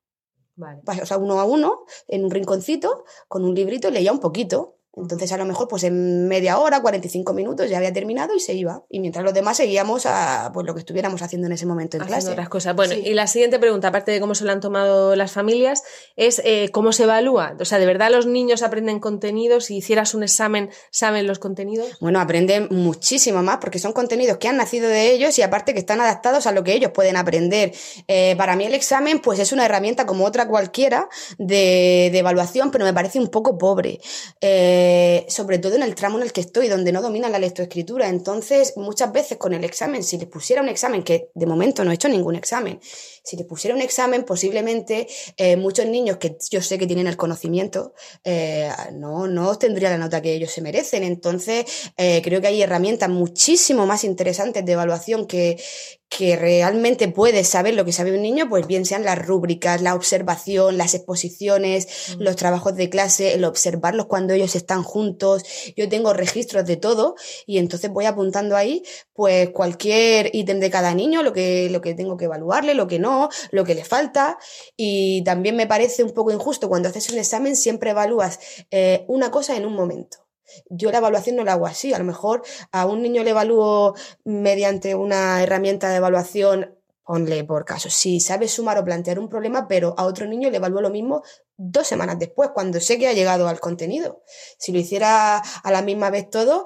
Vale. 0.56 0.82
O 1.02 1.06
sea, 1.06 1.18
uno 1.18 1.38
a 1.42 1.44
uno, 1.44 1.86
en 2.08 2.24
un 2.24 2.32
rinconcito, 2.32 3.04
con 3.28 3.44
un 3.44 3.56
librito, 3.56 3.90
leía 3.92 4.14
un 4.14 4.20
poquito. 4.20 4.79
Entonces, 4.96 5.32
a 5.32 5.38
lo 5.38 5.46
mejor, 5.46 5.68
pues 5.68 5.84
en 5.84 6.28
media 6.28 6.58
hora, 6.58 6.82
45 6.82 7.34
minutos 7.34 7.70
ya 7.70 7.78
había 7.78 7.94
terminado 7.94 8.36
y 8.36 8.40
se 8.40 8.54
iba. 8.54 8.84
Y 8.90 9.00
mientras 9.00 9.24
los 9.24 9.34
demás 9.34 9.58
seguíamos 9.58 10.06
a 10.06 10.52
pues, 10.54 10.66
lo 10.66 10.74
que 10.74 10.80
estuviéramos 10.80 11.22
haciendo 11.22 11.48
en 11.48 11.54
ese 11.54 11.66
momento 11.66 11.98
en 11.98 12.04
Haciendo 12.04 12.22
clase. 12.22 12.32
otras 12.32 12.50
cosas. 12.50 12.76
Bueno, 12.76 12.94
Sí. 12.96 13.04
y 13.06 13.14
la 13.14 13.28
siguiente 13.28 13.60
pregunta, 13.60 13.90
aparte 13.90 14.12
de 14.12 14.20
cómo 14.20 14.36
se 14.36 14.44
lo 14.46 14.52
han 14.52 14.60
tomado 14.60 15.16
las 15.16 15.32
familias, 15.32 15.84
es 16.16 16.42
eh, 16.44 16.70
cómo 16.74 16.92
se 16.92 17.04
evalúa. 17.04 17.56
O 17.60 17.66
sea, 17.66 17.78
¿de 17.80 17.86
verdad 17.86 18.10
los 18.12 18.26
niños 18.26 18.62
aprenden 18.64 19.00
contenidos? 19.00 19.66
Si 19.66 19.78
hicieras 19.78 20.14
un 20.16 20.24
examen, 20.24 20.70
¿saben 20.92 21.28
los 21.28 21.40
contenidos? 21.40 21.98
Bueno, 22.02 22.20
aprenden 22.20 22.68
muchísimo 22.72 23.42
más 23.44 23.58
porque 23.62 23.80
son 23.80 23.94
contenidos 23.94 24.38
que 24.38 24.48
han 24.48 24.58
nacido 24.58 24.90
de 24.90 25.12
ellos 25.14 25.38
y 25.38 25.44
aparte 25.44 25.74
que 25.74 25.80
están 25.80 26.02
adaptados 26.02 26.48
a 26.48 26.52
lo 26.52 26.64
que 26.64 26.74
ellos 26.74 26.92
pueden 26.92 27.16
aprender. 27.16 27.74
Eh, 28.08 28.36
para 28.38 28.56
mí 28.56 28.66
el 28.66 28.74
examen 28.74 29.20
pues 29.20 29.40
es 29.40 29.52
una 29.54 29.66
herramienta 29.66 30.06
como 30.06 30.26
otra 30.26 30.48
cualquiera 30.48 31.08
de, 31.38 32.10
de 32.12 32.18
evaluación, 32.20 32.72
pero 32.72 32.86
me 32.86 32.94
parece 32.94 33.20
un 33.20 33.28
poco 33.28 33.58
pobre. 33.58 34.00
Eh, 34.42 34.79
sobre 35.28 35.60
todo 35.60 35.76
en 35.76 35.84
el 35.84 35.96
tramo 35.96 36.18
en 36.18 36.24
el 36.24 36.32
que 36.32 36.42
estoy, 36.42 36.68
donde 36.68 36.92
no 36.92 37.02
dominan 37.02 37.32
la 37.32 37.40
lectoescritura. 37.40 38.10
Entonces, 38.10 38.74
muchas 38.78 39.12
veces 39.12 39.38
con 39.38 39.54
el 39.54 39.64
examen, 39.64 40.04
si 40.04 40.18
les 40.18 40.28
pusiera 40.28 40.62
un 40.62 40.70
examen, 40.70 41.04
que 41.04 41.30
de 41.34 41.46
momento 41.46 41.84
no 41.84 41.92
he 41.92 41.96
hecho 41.96 42.10
ningún 42.10 42.36
examen, 42.36 42.80
si 42.82 43.38
les 43.38 43.46
pusiera 43.46 43.76
un 43.76 43.82
examen, 43.82 44.24
posiblemente 44.24 45.08
eh, 45.38 45.56
muchos 45.56 45.86
niños 45.86 46.18
que 46.18 46.38
yo 46.50 46.62
sé 46.62 46.78
que 46.78 46.88
tienen 46.88 47.08
el 47.08 47.18
conocimiento 47.18 47.94
eh, 48.24 48.72
no, 48.94 49.28
no 49.28 49.50
obtendrían 49.50 49.92
la 49.92 49.98
nota 49.98 50.22
que 50.22 50.34
ellos 50.34 50.52
se 50.52 50.62
merecen. 50.62 51.04
Entonces, 51.04 51.66
eh, 51.98 52.22
creo 52.24 52.42
que 52.42 52.48
hay 52.48 52.62
herramientas 52.62 53.10
muchísimo 53.10 53.86
más 53.86 54.04
interesantes 54.04 54.66
de 54.66 54.72
evaluación 54.72 55.28
que, 55.28 55.62
que 56.10 56.36
realmente 56.36 57.08
puedes 57.08 57.48
saber 57.48 57.76
lo 57.76 57.86
que 57.86 57.94
sabe 57.94 58.14
un 58.14 58.24
niño, 58.24 58.50
pues 58.50 58.66
bien 58.66 58.84
sean 58.84 59.04
las 59.04 59.24
rúbricas, 59.24 59.82
la 59.82 59.94
observación, 59.94 60.78
las 60.78 60.96
exposiciones, 60.96 62.16
los 62.18 62.36
trabajos 62.36 62.76
de 62.76 62.90
clase, 62.90 63.36
el 63.36 63.46
observarlos 63.46 64.08
cuando 64.08 64.34
ellos 64.34 64.56
están 64.56 64.82
juntos. 64.82 65.44
Yo 65.78 65.88
tengo 65.88 66.14
registros 66.14 66.66
de 66.66 66.78
todo 66.78 67.16
y 67.46 67.60
entonces 67.60 67.92
voy 67.92 68.06
apuntando 68.06 68.58
ahí 68.58 68.84
pues 69.14 69.52
cualquier 69.52 70.32
ítem 70.34 70.60
de 70.60 70.72
cada 70.72 70.94
niño, 70.96 71.22
lo 71.22 71.32
que, 71.32 71.70
lo 71.70 71.80
que 71.80 71.94
tengo 71.94 72.18
que 72.18 72.26
evaluarle, 72.26 72.74
lo 72.74 72.88
que 72.88 72.98
no, 72.98 73.30
lo 73.52 73.64
que 73.64 73.76
le 73.76 73.86
falta. 73.86 74.38
Y 74.76 75.24
también 75.24 75.56
me 75.56 75.68
parece 75.68 76.04
un 76.04 76.12
poco 76.12 76.32
injusto 76.32 76.70
cuando 76.70 76.90
haces 76.90 77.10
un 77.12 77.20
examen 77.20 77.56
siempre 77.56 77.92
evalúas 77.92 78.40
eh, 78.72 79.06
una 79.08 79.30
cosa 79.30 79.56
en 79.56 79.66
un 79.66 79.74
momento. 79.74 80.29
Yo 80.70 80.92
la 80.92 81.00
evaluación 81.00 81.36
no 81.36 81.44
la 81.44 81.54
hago 81.54 81.68
así. 81.68 81.94
A 81.94 82.00
lo 82.00 82.06
mejor 82.06 82.44
a 82.72 82.86
un 82.86 83.02
niño 83.02 83.24
le 83.24 83.32
evalúo 83.32 83.96
mediante 84.24 84.96
una 84.96 85.42
herramienta 85.44 85.90
de 85.90 85.98
evaluación, 85.98 86.76
ponle 87.04 87.44
por 87.44 87.66
caso, 87.66 87.90
si 87.90 88.20
sabe 88.20 88.48
sumar 88.48 88.78
o 88.78 88.86
plantear 88.86 89.18
un 89.18 89.30
problema, 89.30 89.68
pero 89.68 89.96
a 89.98 90.06
otro 90.06 90.28
niño 90.28 90.50
le 90.50 90.58
evalúo 90.58 90.82
lo 90.82 90.92
mismo 90.92 91.24
dos 91.58 91.88
semanas 91.88 92.20
después, 92.20 92.52
cuando 92.54 92.80
sé 92.80 93.00
que 93.00 93.08
ha 93.08 93.14
llegado 93.14 93.48
al 93.48 93.60
contenido. 93.60 94.22
Si 94.58 94.72
lo 94.72 94.78
hiciera 94.78 95.38
a 95.40 95.72
la 95.72 95.82
misma 95.82 96.12
vez 96.12 96.30
todo, 96.30 96.66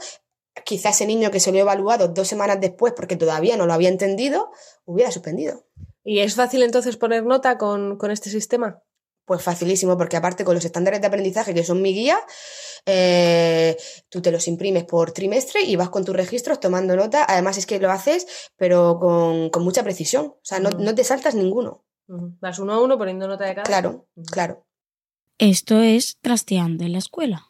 quizás 0.66 0.96
ese 0.96 1.08
niño 1.08 1.32
que 1.32 1.40
se 1.40 1.52
lo 1.52 1.58
he 1.58 1.62
evaluado 1.62 2.10
dos 2.10 2.28
semanas 2.28 2.60
después 2.60 2.94
porque 2.94 3.16
todavía 3.16 3.58
no 3.58 3.66
lo 3.66 3.74
había 3.74 3.90
entendido, 3.90 4.52
hubiera 4.86 5.12
suspendido. 5.12 5.64
¿Y 6.04 6.20
es 6.20 6.36
fácil 6.36 6.64
entonces 6.64 6.98
poner 6.98 7.26
nota 7.26 7.58
con, 7.58 7.98
con 7.98 8.12
este 8.12 8.30
sistema? 8.30 8.84
Pues 9.26 9.42
facilísimo, 9.42 9.98
porque 9.98 10.18
aparte 10.18 10.44
con 10.44 10.56
los 10.56 10.66
estándares 10.66 11.00
de 11.00 11.08
aprendizaje 11.08 11.54
que 11.54 11.64
son 11.64 11.82
mi 11.82 11.94
guía, 11.94 12.20
eh, 12.86 13.78
tú 14.10 14.22
te 14.22 14.32
los 14.32 14.48
imprimes 14.48 14.84
por 14.84 15.12
trimestre 15.12 15.62
y 15.62 15.76
vas 15.78 15.90
con 15.90 16.04
tus 16.04 16.16
registros 16.16 16.60
tomando 16.60 16.96
nota. 16.96 17.26
Además 17.28 17.58
es 17.58 17.66
que 17.66 17.80
lo 17.80 17.90
haces, 17.90 18.52
pero 18.58 19.00
con, 19.00 19.50
con 19.50 19.64
mucha 19.64 19.84
precisión. 19.84 20.26
O 20.26 20.40
sea, 20.42 20.60
no, 20.60 20.72
no 20.72 20.94
te 20.94 21.04
saltas 21.04 21.36
ninguno. 21.36 21.86
Vas 22.08 22.60
uno 22.60 22.74
a 22.74 22.82
uno 22.82 22.98
poniendo 22.98 23.28
nota 23.28 23.46
de 23.46 23.56
cada. 23.56 23.64
Claro, 23.64 24.08
claro. 24.32 24.66
Esto 25.38 25.82
es 25.82 26.18
Trasteando 26.22 26.84
en 26.84 26.92
la 26.92 27.00
Escuela. 27.00 27.48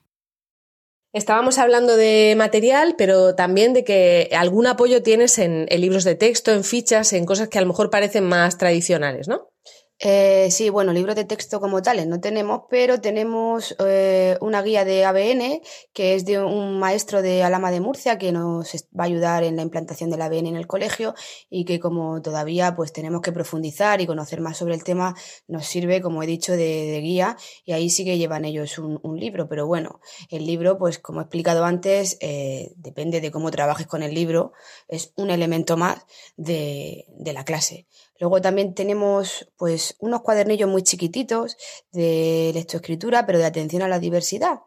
Estábamos 1.12 1.59
hablando 1.59 1.95
de 1.95 2.33
material, 2.36 2.95
pero 2.97 3.36
también 3.36 3.73
de 3.73 3.83
que 3.83 4.31
algún 4.36 4.65
apoyo 4.65 5.03
tienes 5.03 5.38
en, 5.38 5.67
en 5.69 5.81
libros 5.81 6.03
de 6.03 6.15
texto, 6.15 6.51
en 6.51 6.63
fichas, 6.63 7.13
en 7.13 7.25
cosas 7.25 7.49
que 7.49 7.59
a 7.59 7.62
lo 7.62 7.67
mejor 7.67 7.91
parecen 7.91 8.23
más 8.23 8.57
tradicionales, 8.57 9.27
¿no? 9.27 9.52
Eh, 10.05 10.51
sí, 10.51 10.69
bueno, 10.69 10.91
libros 10.91 11.15
de 11.15 11.23
texto 11.23 11.61
como 11.61 11.81
tales 11.81 12.07
no 12.07 12.19
tenemos, 12.19 12.63
pero 12.69 12.99
tenemos 12.99 13.73
eh, 13.79 14.37
una 14.41 14.61
guía 14.61 14.83
de 14.83 15.05
ABN 15.05 15.61
que 15.93 16.15
es 16.15 16.25
de 16.25 16.43
un 16.43 16.77
maestro 16.77 17.21
de 17.21 17.41
Alama 17.41 17.71
de 17.71 17.79
Murcia 17.79 18.17
que 18.17 18.33
nos 18.33 18.85
va 18.99 19.03
a 19.03 19.07
ayudar 19.07 19.45
en 19.45 19.55
la 19.55 19.61
implantación 19.61 20.09
del 20.09 20.21
ABN 20.21 20.47
en 20.47 20.55
el 20.57 20.67
colegio 20.67 21.15
y 21.49 21.63
que 21.63 21.79
como 21.79 22.21
todavía 22.21 22.75
pues 22.75 22.91
tenemos 22.91 23.21
que 23.21 23.31
profundizar 23.31 24.01
y 24.01 24.05
conocer 24.05 24.41
más 24.41 24.57
sobre 24.57 24.75
el 24.75 24.83
tema, 24.83 25.15
nos 25.47 25.67
sirve, 25.67 26.01
como 26.01 26.21
he 26.21 26.27
dicho, 26.27 26.51
de, 26.51 26.57
de 26.57 26.99
guía 26.99 27.37
y 27.63 27.71
ahí 27.71 27.89
sí 27.89 28.03
que 28.03 28.17
llevan 28.17 28.43
ellos 28.43 28.79
un, 28.79 28.99
un 29.03 29.17
libro, 29.17 29.47
pero 29.47 29.67
bueno, 29.67 30.01
el 30.27 30.45
libro 30.45 30.77
pues 30.77 30.99
como 30.99 31.21
he 31.21 31.23
explicado 31.23 31.63
antes, 31.63 32.17
eh, 32.19 32.73
depende 32.75 33.21
de 33.21 33.31
cómo 33.31 33.51
trabajes 33.51 33.87
con 33.87 34.03
el 34.03 34.13
libro, 34.13 34.51
es 34.89 35.13
un 35.15 35.29
elemento 35.29 35.77
más 35.77 36.05
de, 36.35 37.05
de 37.07 37.31
la 37.31 37.45
clase. 37.45 37.87
Luego 38.23 38.39
también 38.39 38.73
tenemos 38.73 39.51
pues 39.57 39.97
unos 39.99 40.21
cuadernillos 40.21 40.69
muy 40.69 40.81
chiquititos 40.81 41.57
de 41.91 42.51
lectoescritura, 42.53 43.25
pero 43.25 43.38
de 43.38 43.43
atención 43.43 43.81
a 43.81 43.89
la 43.89 43.99
diversidad. 43.99 44.62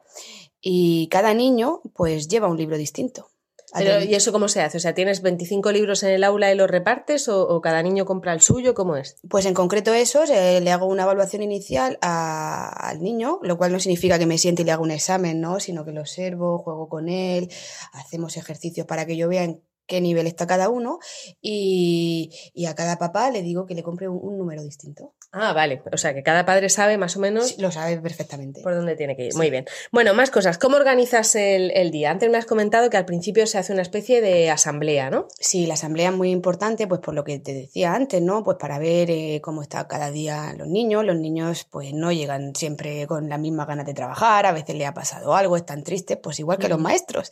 Y 0.60 1.08
cada 1.08 1.32
niño 1.32 1.80
pues 1.94 2.28
lleva 2.28 2.48
un 2.48 2.58
libro 2.58 2.76
distinto. 2.76 3.28
Pero, 3.72 4.04
¿Y 4.04 4.14
eso 4.14 4.30
cómo 4.30 4.48
se 4.48 4.60
hace? 4.60 4.76
O 4.76 4.80
sea, 4.80 4.92
¿tienes 4.94 5.22
25 5.22 5.72
libros 5.72 6.02
en 6.02 6.10
el 6.10 6.22
aula 6.24 6.52
y 6.52 6.54
los 6.54 6.70
repartes 6.70 7.28
o, 7.30 7.48
o 7.48 7.62
cada 7.62 7.82
niño 7.82 8.04
compra 8.04 8.34
el 8.34 8.42
suyo? 8.42 8.74
¿Cómo 8.74 8.94
es? 8.96 9.16
Pues 9.26 9.46
en 9.46 9.54
concreto 9.54 9.94
esos, 9.94 10.28
eh, 10.28 10.60
le 10.60 10.70
hago 10.70 10.84
una 10.84 11.04
evaluación 11.04 11.42
inicial 11.42 11.98
a- 12.02 12.68
al 12.90 13.00
niño, 13.02 13.38
lo 13.42 13.56
cual 13.56 13.72
no 13.72 13.80
significa 13.80 14.18
que 14.18 14.26
me 14.26 14.36
siente 14.36 14.60
y 14.60 14.64
le 14.66 14.72
haga 14.72 14.82
un 14.82 14.90
examen, 14.90 15.40
¿no? 15.40 15.60
Sino 15.60 15.82
que 15.86 15.92
lo 15.92 16.02
observo, 16.02 16.58
juego 16.58 16.90
con 16.90 17.08
él, 17.08 17.50
hacemos 17.92 18.36
ejercicios 18.36 18.86
para 18.86 19.06
que 19.06 19.16
yo 19.16 19.28
vea 19.30 19.44
en 19.44 19.62
qué 19.86 20.00
nivel 20.00 20.26
está 20.26 20.46
cada 20.46 20.68
uno 20.68 20.98
y, 21.40 22.30
y 22.54 22.66
a 22.66 22.74
cada 22.74 22.98
papá 22.98 23.30
le 23.30 23.42
digo 23.42 23.66
que 23.66 23.74
le 23.74 23.82
compre 23.82 24.08
un, 24.08 24.18
un 24.20 24.38
número 24.38 24.62
distinto. 24.62 25.12
Ah, 25.32 25.52
vale. 25.52 25.82
O 25.92 25.98
sea, 25.98 26.14
que 26.14 26.22
cada 26.22 26.46
padre 26.46 26.68
sabe 26.70 26.96
más 26.96 27.16
o 27.16 27.20
menos 27.20 27.48
Sí, 27.48 27.60
Lo 27.60 27.70
sabe 27.70 27.98
perfectamente. 28.00 28.62
por 28.62 28.74
dónde 28.74 28.96
tiene 28.96 29.16
que 29.16 29.26
ir. 29.26 29.32
Sí. 29.32 29.38
Muy 29.38 29.50
bien. 29.50 29.66
Bueno, 29.92 30.14
más 30.14 30.30
cosas. 30.30 30.56
¿Cómo 30.56 30.76
organizas 30.76 31.34
el, 31.34 31.72
el 31.72 31.90
día? 31.90 32.10
Antes 32.10 32.30
me 32.30 32.38
has 32.38 32.46
comentado 32.46 32.88
que 32.88 32.96
al 32.96 33.04
principio 33.04 33.46
se 33.46 33.58
hace 33.58 33.72
una 33.72 33.82
especie 33.82 34.22
de 34.22 34.50
asamblea, 34.50 35.10
¿no? 35.10 35.26
Sí, 35.38 35.66
la 35.66 35.74
asamblea 35.74 36.08
es 36.10 36.14
muy 36.16 36.30
importante, 36.30 36.86
pues 36.86 37.00
por 37.00 37.12
lo 37.14 37.24
que 37.24 37.38
te 37.38 37.52
decía 37.52 37.94
antes, 37.94 38.22
¿no? 38.22 38.44
Pues 38.44 38.56
para 38.58 38.78
ver 38.78 39.10
eh, 39.10 39.40
cómo 39.42 39.60
está 39.62 39.86
cada 39.88 40.10
día 40.10 40.54
los 40.56 40.68
niños. 40.68 41.04
Los 41.04 41.16
niños, 41.16 41.64
pues 41.70 41.92
no 41.92 42.12
llegan 42.12 42.54
siempre 42.54 43.06
con 43.06 43.28
las 43.28 43.38
mismas 43.40 43.66
ganas 43.66 43.84
de 43.84 43.92
trabajar, 43.94 44.46
a 44.46 44.52
veces 44.52 44.74
le 44.76 44.86
ha 44.86 44.94
pasado 44.94 45.34
algo, 45.34 45.56
están 45.56 45.82
tristes, 45.82 46.16
pues 46.22 46.38
igual 46.38 46.58
que 46.58 46.68
los 46.68 46.78
maestros. 46.80 47.30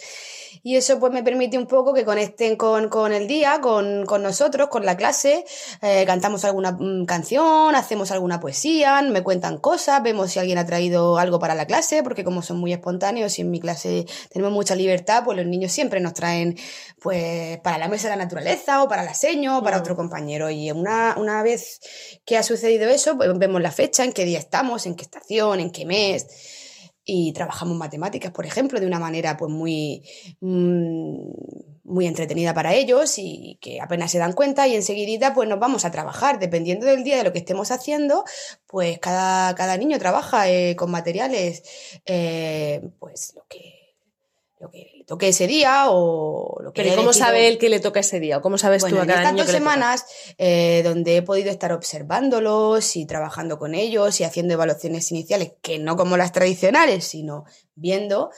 Y 0.63 0.77
eso 0.77 0.99
pues 1.01 1.13
me 1.13 1.23
permite 1.23 1.57
un 1.59 1.67
poco 1.67 1.95
que 1.95 2.05
con, 2.57 2.89
con 2.89 3.13
el 3.13 3.27
día, 3.27 3.61
con, 3.61 4.07
con 4.07 4.23
nosotros, 4.23 4.69
con 4.69 4.85
la 4.87 4.97
clase, 4.97 5.45
eh, 5.83 6.05
cantamos 6.07 6.45
alguna 6.45 6.73
mm, 6.73 7.05
canción, 7.05 7.75
hacemos 7.75 8.11
alguna 8.11 8.41
poesía, 8.41 9.03
me 9.03 9.23
cuentan 9.23 9.59
cosas, 9.59 10.03
vemos 10.03 10.31
si 10.33 10.39
alguien 10.39 10.59
ha 10.59 10.67
traído 10.67 11.19
algo 11.19 11.39
para 11.39 11.55
la 11.55 11.67
clase, 11.67 12.03
porque 12.03 12.25
como 12.25 12.43
son 12.43 12.59
muy 12.59 12.73
espontáneos 12.73 13.39
y 13.39 13.43
en 13.43 13.51
mi 13.51 13.61
clase 13.61 14.07
tenemos 14.31 14.53
mucha 14.53 14.75
libertad, 14.75 15.25
pues 15.25 15.37
los 15.37 15.47
niños 15.47 15.73
siempre 15.73 16.01
nos 16.01 16.15
traen 16.15 16.57
pues 17.01 17.59
para 17.59 17.79
la 17.79 17.89
mesa 17.89 18.09
de 18.09 18.17
la 18.17 18.25
naturaleza 18.25 18.83
o 18.83 18.89
para 18.89 19.03
la 19.05 19.15
seño 19.15 19.59
o 19.59 19.63
para 19.63 19.75
Mm. 19.77 19.81
otro 19.81 19.97
compañero. 19.97 20.51
Y 20.51 20.71
una, 20.71 21.15
una 21.19 21.43
vez 21.43 21.81
que 22.25 22.37
ha 22.37 22.43
sucedido 22.43 22.89
eso, 22.91 23.17
pues 23.17 23.37
vemos 23.39 23.61
la 23.63 23.71
fecha, 23.73 24.05
en 24.05 24.13
qué 24.13 24.25
día 24.25 24.39
estamos, 24.39 24.87
en 24.87 24.95
qué 24.97 25.03
estación, 25.05 25.61
en 25.61 25.71
qué 25.71 25.85
mes. 25.87 26.27
Y 27.05 27.33
trabajamos 27.33 27.77
matemáticas, 27.77 28.33
por 28.33 28.47
ejemplo, 28.47 28.81
de 28.81 28.87
una 28.87 28.99
manera 28.99 29.37
pues 29.37 29.51
muy, 29.51 30.03
mm, 30.41 31.74
muy 31.85 32.07
entretenida 32.07 32.55
para 32.55 32.75
ellos 32.75 33.19
y 33.19 33.59
que 33.61 33.81
apenas 33.81 34.11
se 34.11 34.19
dan 34.19 34.33
cuenta 34.33 34.67
y 34.67 34.75
enseguidita 34.75 35.35
pues 35.35 35.49
nos 35.49 35.61
vamos 35.61 35.85
a 35.85 35.91
trabajar. 35.91 36.39
Dependiendo 36.39 36.87
del 36.87 37.05
día 37.05 37.19
de 37.19 37.25
lo 37.25 37.33
que 37.33 37.39
estemos 37.39 37.71
haciendo, 37.71 38.25
pues 38.67 38.99
cada, 38.99 39.55
cada 39.55 39.77
niño 39.77 39.99
trabaja 39.99 40.49
eh, 40.49 40.75
con 40.77 40.91
materiales 40.91 41.63
eh, 42.07 42.83
pues 42.99 43.35
lo 43.37 43.45
que, 43.49 43.97
lo 44.61 44.71
que 44.71 44.93
le 44.97 45.05
toque 45.05 45.29
ese 45.29 45.47
día 45.47 45.91
o 45.91 46.59
lo 46.63 46.73
que 46.73 46.83
Pero 46.83 46.95
¿y 46.95 46.97
cómo 46.97 47.11
elegido. 47.11 47.27
sabe 47.27 47.49
él 47.49 47.59
que 47.59 47.69
le 47.69 47.81
toca 47.81 48.01
ese 48.01 48.19
día? 48.19 48.39
¿O 48.39 48.43
cómo 48.43 48.57
sabes 48.57 48.81
Bueno, 48.81 48.97
tú 48.97 49.01
a 49.01 49.05
en 49.05 49.09
cada 49.09 49.21
estas 49.21 49.33
niño 49.35 49.45
dos 49.45 49.53
que 49.53 49.59
semanas 49.59 50.07
eh, 50.39 50.81
donde 50.85 51.19
he 51.19 51.23
podido 51.23 51.51
estar 51.51 51.73
observándolos 51.73 52.97
y 52.97 53.05
trabajando 53.05 53.59
con 53.59 53.75
ellos 53.75 54.21
y 54.21 54.25
haciendo 54.25 54.55
evaluaciones 54.55 55.11
iniciales, 55.11 55.53
que 55.61 55.79
no 55.79 55.97
como 55.97 56.17
las 56.17 56.33
tradicionales, 56.33 57.05
sino 57.05 57.45
viendo, 57.77 58.31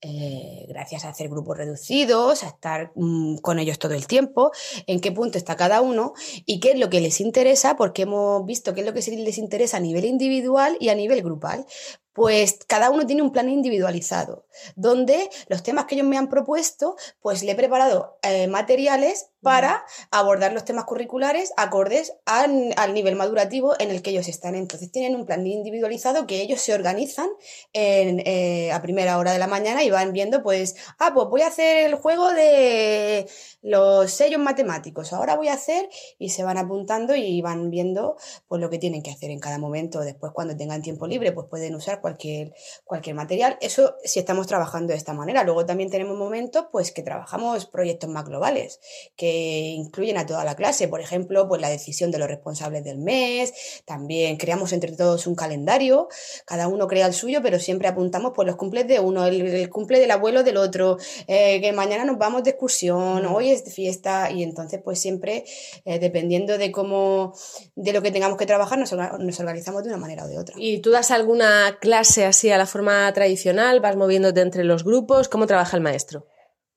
eh, 0.00 0.66
gracias 0.68 1.04
a 1.04 1.08
hacer 1.08 1.28
grupos 1.28 1.56
reducidos, 1.56 2.42
a 2.42 2.48
estar 2.48 2.92
mm, 2.94 3.38
con 3.38 3.58
ellos 3.58 3.78
todo 3.78 3.94
el 3.94 4.06
tiempo, 4.06 4.52
en 4.86 5.00
qué 5.00 5.12
punto 5.12 5.38
está 5.38 5.56
cada 5.56 5.80
uno 5.80 6.14
y 6.46 6.60
qué 6.60 6.72
es 6.72 6.78
lo 6.78 6.90
que 6.90 7.00
les 7.00 7.20
interesa, 7.20 7.76
porque 7.76 8.02
hemos 8.02 8.44
visto 8.46 8.74
qué 8.74 8.80
es 8.80 8.86
lo 8.86 8.92
que 8.92 9.00
les 9.00 9.38
interesa 9.38 9.78
a 9.78 9.80
nivel 9.80 10.04
individual 10.04 10.76
y 10.80 10.88
a 10.88 10.94
nivel 10.94 11.22
grupal. 11.22 11.66
Pues 12.12 12.60
cada 12.68 12.90
uno 12.90 13.06
tiene 13.06 13.22
un 13.22 13.32
plan 13.32 13.48
individualizado, 13.48 14.46
donde 14.76 15.30
los 15.48 15.64
temas 15.64 15.86
que 15.86 15.96
ellos 15.96 16.06
me 16.06 16.16
han 16.16 16.28
propuesto, 16.28 16.94
pues 17.20 17.42
le 17.42 17.52
he 17.52 17.56
preparado 17.56 18.18
eh, 18.22 18.46
materiales 18.46 19.30
para 19.44 19.84
abordar 20.10 20.52
los 20.52 20.64
temas 20.64 20.86
curriculares 20.86 21.52
acordes 21.56 22.14
al, 22.26 22.74
al 22.76 22.94
nivel 22.94 23.14
madurativo 23.14 23.74
en 23.78 23.90
el 23.90 24.02
que 24.02 24.10
ellos 24.10 24.26
están. 24.26 24.56
Entonces 24.56 24.90
tienen 24.90 25.14
un 25.14 25.26
plan 25.26 25.46
individualizado 25.46 26.26
que 26.26 26.40
ellos 26.40 26.60
se 26.60 26.74
organizan 26.74 27.28
en, 27.72 28.20
eh, 28.26 28.72
a 28.72 28.82
primera 28.82 29.18
hora 29.18 29.32
de 29.32 29.38
la 29.38 29.46
mañana 29.46 29.84
y 29.84 29.90
van 29.90 30.12
viendo, 30.12 30.42
pues, 30.42 30.74
ah, 30.98 31.12
pues 31.14 31.28
voy 31.28 31.42
a 31.42 31.48
hacer 31.48 31.86
el 31.86 31.94
juego 31.94 32.32
de 32.32 33.26
los 33.62 34.10
sellos 34.10 34.40
matemáticos, 34.40 35.12
ahora 35.12 35.36
voy 35.36 35.48
a 35.48 35.54
hacer 35.54 35.88
y 36.18 36.30
se 36.30 36.42
van 36.42 36.58
apuntando 36.58 37.14
y 37.14 37.40
van 37.40 37.70
viendo 37.70 38.16
pues 38.48 38.60
lo 38.60 38.70
que 38.70 38.78
tienen 38.78 39.02
que 39.02 39.10
hacer 39.10 39.30
en 39.30 39.40
cada 39.40 39.58
momento. 39.58 40.00
Después 40.00 40.32
cuando 40.32 40.56
tengan 40.56 40.82
tiempo 40.82 41.06
libre, 41.06 41.32
pues 41.32 41.46
pueden 41.48 41.74
usar 41.74 42.00
cualquier, 42.00 42.54
cualquier 42.84 43.14
material. 43.14 43.58
Eso 43.60 43.96
si 44.04 44.20
estamos 44.20 44.46
trabajando 44.46 44.92
de 44.92 44.98
esta 44.98 45.12
manera. 45.12 45.44
Luego 45.44 45.66
también 45.66 45.90
tenemos 45.90 46.16
momentos 46.16 46.66
pues 46.72 46.92
que 46.92 47.02
trabajamos 47.02 47.66
proyectos 47.66 48.10
más 48.10 48.24
globales, 48.24 48.80
que 49.16 49.33
incluyen 49.34 50.16
a 50.18 50.26
toda 50.26 50.44
la 50.44 50.56
clase. 50.56 50.88
Por 50.88 51.00
ejemplo, 51.00 51.48
pues 51.48 51.60
la 51.60 51.68
decisión 51.68 52.10
de 52.10 52.18
los 52.18 52.28
responsables 52.28 52.84
del 52.84 52.98
mes. 52.98 53.52
También 53.84 54.36
creamos 54.36 54.72
entre 54.72 54.92
todos 54.92 55.26
un 55.26 55.34
calendario. 55.34 56.08
Cada 56.46 56.68
uno 56.68 56.86
crea 56.86 57.06
el 57.06 57.14
suyo, 57.14 57.40
pero 57.42 57.58
siempre 57.58 57.88
apuntamos 57.88 58.32
pues 58.34 58.46
los 58.46 58.56
cumples 58.56 58.86
de 58.86 59.00
uno, 59.00 59.26
el, 59.26 59.68
cumple 59.70 59.98
del 59.98 60.10
abuelo 60.10 60.42
del 60.42 60.56
otro, 60.56 60.98
eh, 61.26 61.60
que 61.60 61.72
mañana 61.72 62.04
nos 62.04 62.18
vamos 62.18 62.44
de 62.44 62.50
excursión, 62.50 63.26
hoy 63.26 63.50
es 63.50 63.64
de 63.64 63.70
fiesta. 63.70 64.30
Y 64.30 64.42
entonces, 64.42 64.80
pues 64.82 64.98
siempre, 65.00 65.44
eh, 65.84 65.98
dependiendo 65.98 66.58
de 66.58 66.72
cómo, 66.72 67.34
de 67.74 67.92
lo 67.92 68.02
que 68.02 68.10
tengamos 68.10 68.38
que 68.38 68.46
trabajar, 68.46 68.78
nos, 68.78 68.92
nos 68.92 69.40
organizamos 69.40 69.82
de 69.82 69.88
una 69.90 69.98
manera 69.98 70.24
o 70.24 70.28
de 70.28 70.38
otra. 70.38 70.54
¿Y 70.58 70.78
tú 70.80 70.90
das 70.90 71.10
alguna 71.10 71.78
clase 71.80 72.24
así 72.24 72.50
a 72.50 72.58
la 72.58 72.66
forma 72.66 73.12
tradicional? 73.12 73.80
¿Vas 73.80 73.96
moviéndote 73.96 74.40
entre 74.40 74.64
los 74.64 74.84
grupos? 74.84 75.28
¿Cómo 75.28 75.46
trabaja 75.46 75.76
el 75.76 75.82
maestro? 75.82 76.26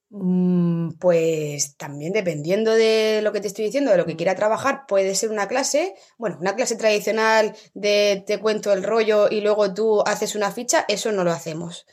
Mm, 0.10 0.92
pues 1.00 1.76
también 1.76 2.14
dependiendo 2.14 2.72
de 2.74 3.20
lo 3.22 3.34
que 3.34 3.42
te 3.42 3.48
estoy 3.48 3.66
diciendo, 3.66 3.92
de 3.92 3.98
lo 3.98 4.06
que 4.06 4.16
quiera 4.16 4.36
trabajar, 4.36 4.86
puede 4.88 5.14
ser 5.16 5.32
una 5.32 5.50
clase, 5.50 5.96
bueno, 6.18 6.38
una 6.40 6.56
clase 6.56 6.78
tradicional 6.78 7.54
de 7.74 8.24
te 8.26 8.40
cuento 8.40 8.72
el 8.72 8.84
rollo 8.84 9.28
y 9.30 9.42
luego 9.42 9.74
tú 9.74 10.02
haces 10.06 10.36
una 10.36 10.52
ficha, 10.52 10.86
eso 10.88 11.12
no 11.12 11.26
lo 11.26 11.32
hacemos. 11.32 11.86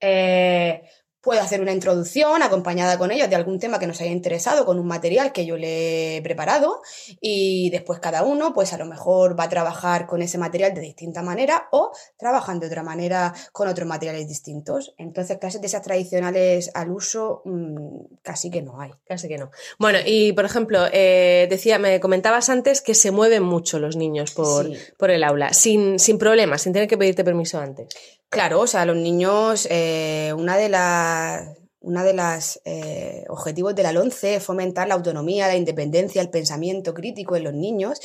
Eh, 0.00 0.82
Puedo 1.22 1.40
hacer 1.40 1.60
una 1.60 1.72
introducción 1.72 2.42
acompañada 2.42 2.98
con 2.98 3.12
ellos 3.12 3.30
de 3.30 3.36
algún 3.36 3.58
tema 3.58 3.78
que 3.78 3.86
nos 3.86 4.00
haya 4.00 4.10
interesado, 4.10 4.66
con 4.66 4.78
un 4.78 4.86
material 4.86 5.32
que 5.32 5.46
yo 5.46 5.56
le 5.56 6.16
he 6.16 6.22
preparado 6.22 6.82
y 7.20 7.70
después 7.70 8.00
cada 8.00 8.24
uno, 8.24 8.52
pues 8.52 8.72
a 8.72 8.78
lo 8.78 8.86
mejor 8.86 9.38
va 9.38 9.44
a 9.44 9.48
trabajar 9.48 10.06
con 10.06 10.20
ese 10.20 10.36
material 10.38 10.74
de 10.74 10.80
distinta 10.80 11.22
manera 11.22 11.68
o 11.70 11.92
trabajan 12.16 12.58
de 12.58 12.66
otra 12.66 12.82
manera 12.82 13.32
con 13.52 13.68
otros 13.68 13.86
materiales 13.86 14.26
distintos. 14.26 14.94
Entonces, 14.98 15.38
clases 15.38 15.60
de 15.60 15.68
esas 15.68 15.82
tradicionales 15.82 16.70
al 16.74 16.90
uso 16.90 17.42
mmm, 17.44 18.16
casi 18.22 18.50
que 18.50 18.62
no 18.62 18.80
hay. 18.80 18.90
Casi 19.06 19.28
que 19.28 19.38
no. 19.38 19.50
Bueno, 19.78 20.00
y 20.04 20.32
por 20.32 20.44
ejemplo, 20.44 20.86
eh, 20.92 21.46
decía, 21.48 21.78
me 21.78 22.00
comentabas 22.00 22.48
antes 22.48 22.80
que 22.80 22.94
se 22.94 23.12
mueven 23.12 23.44
mucho 23.44 23.78
los 23.78 23.96
niños 23.96 24.32
por, 24.32 24.66
sí. 24.66 24.76
por 24.98 25.10
el 25.10 25.22
aula, 25.22 25.52
sin, 25.52 25.98
sin 25.98 26.18
problemas, 26.18 26.62
sin 26.62 26.72
tener 26.72 26.88
que 26.88 26.98
pedirte 26.98 27.22
permiso 27.24 27.58
antes. 27.58 27.94
Claro, 28.32 28.60
o 28.60 28.66
sea, 28.66 28.86
los 28.86 28.96
niños, 28.96 29.68
eh, 29.70 30.32
una 30.34 30.56
de 30.56 30.70
las 30.70 31.48
una 31.80 32.02
de 32.02 32.14
los 32.14 32.62
eh, 32.64 33.26
objetivos 33.28 33.74
de 33.74 33.82
la 33.82 33.92
LONCE 33.92 34.36
es 34.36 34.42
fomentar 34.42 34.88
la 34.88 34.94
autonomía, 34.94 35.48
la 35.48 35.56
independencia, 35.56 36.22
el 36.22 36.30
pensamiento 36.30 36.94
crítico 36.94 37.36
en 37.36 37.44
los 37.44 37.52
niños. 37.52 38.00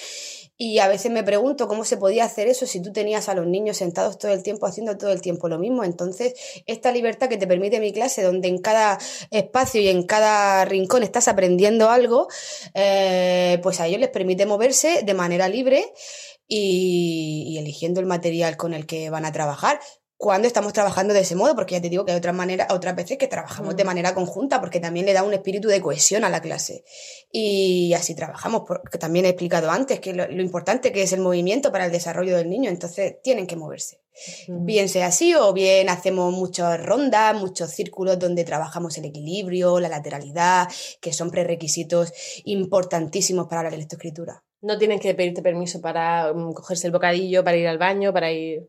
Y 0.58 0.80
a 0.80 0.90
veces 0.90 1.12
me 1.13 1.24
pregunto 1.24 1.70
cómo 1.70 1.86
se 1.86 1.96
podía 1.96 2.26
hacer 2.26 2.50
eso 2.50 2.66
si 2.66 2.82
tú 2.82 2.92
tenías 2.92 3.30
a 3.30 3.36
los 3.36 3.48
niños 3.48 3.78
sentados 3.78 4.18
todo 4.18 4.34
el 4.34 4.44
tiempo 4.44 4.66
haciendo 4.66 4.98
todo 4.98 5.13
el 5.13 5.22
tiempo 5.22 5.48
lo 5.48 5.60
mismo. 5.60 5.86
Entonces, 5.86 6.34
esta 6.66 6.92
libertad 6.92 7.30
que 7.30 7.38
te 7.38 7.48
permite 7.48 7.80
mi 7.80 7.94
clase, 7.94 8.22
donde 8.22 8.50
en 8.50 8.58
cada 8.58 8.98
espacio 9.32 9.80
y 9.80 9.88
en 9.88 10.04
cada 10.04 10.66
rincón 10.66 11.04
estás 11.04 11.30
aprendiendo 11.30 11.90
algo, 11.90 12.28
eh, 12.74 13.60
pues 13.63 13.80
a 13.80 13.88
ellos 13.88 14.02
les 14.02 14.10
permite 14.10 14.46
moverse 14.46 15.04
de 15.04 15.13
manera 15.13 15.48
libre 15.48 15.86
y 16.50 17.56
eligiendo 17.60 18.02
el 18.02 18.08
material 18.08 18.58
con 18.58 18.74
el 18.74 18.86
que 18.86 19.10
van 19.10 19.24
a 19.24 19.32
trabajar 19.32 19.80
cuando 20.18 20.48
estamos 20.48 20.74
trabajando 20.74 21.14
de 21.14 21.22
ese 21.22 21.36
modo, 21.36 21.56
porque 21.56 21.76
ya 21.76 21.82
te 21.82 21.90
digo 21.90 22.04
que 22.04 22.12
hay 22.12 22.18
otras 22.18 22.34
maneras, 22.34 22.68
otras 22.72 22.96
veces 22.96 23.18
que 23.18 23.28
trabajamos 23.28 23.76
de 23.76 23.84
manera 23.84 24.16
conjunta, 24.16 24.60
porque 24.60 24.80
también 24.80 25.06
le 25.06 25.14
da 25.14 25.24
un 25.24 25.34
espíritu 25.34 25.68
de 25.68 25.80
cohesión 25.80 26.24
a 26.24 26.30
la 26.30 26.42
clase. 26.42 26.84
Y 27.32 27.94
así 27.94 28.16
trabajamos, 28.16 28.64
porque 28.68 28.98
también 28.98 29.26
he 29.26 29.30
explicado 29.30 29.70
antes 29.70 30.00
que 30.00 30.14
lo, 30.14 30.28
lo 30.28 30.42
importante 30.42 30.92
que 30.92 31.04
es 31.04 31.14
el 31.14 31.22
movimiento 31.22 31.72
para 31.72 31.86
el 31.86 31.92
desarrollo 31.92 32.36
del 32.36 32.50
niño, 32.50 32.70
entonces 32.70 33.18
tienen 33.22 33.46
que 33.46 33.56
moverse. 33.56 34.02
Bien 34.48 34.90
sea 34.90 35.08
así, 35.08 35.36
o 35.36 35.54
bien 35.54 35.90
hacemos 35.90 36.34
muchas 36.34 36.84
rondas, 36.84 37.36
muchos 37.36 37.70
círculos 37.70 38.18
donde 38.18 38.44
trabajamos 38.44 38.98
el 38.98 39.06
equilibrio, 39.06 39.80
la 39.80 39.90
lateralidad, 39.90 40.68
que 41.00 41.14
son 41.14 41.30
prerequisitos 41.30 42.12
importantísimos 42.46 43.48
para 43.48 43.70
la 43.70 43.78
lectoescritura. 43.78 44.44
No 44.62 44.78
tienen 44.80 45.00
que 45.00 45.14
pedirte 45.14 45.44
permiso 45.44 45.82
para 45.82 46.32
um, 46.32 46.52
cogerse 46.54 46.88
el 46.88 46.94
bocadillo, 46.94 47.44
para 47.44 47.58
ir 47.58 47.68
al 47.68 47.78
baño, 47.78 48.12
para 48.12 48.32
ir. 48.32 48.68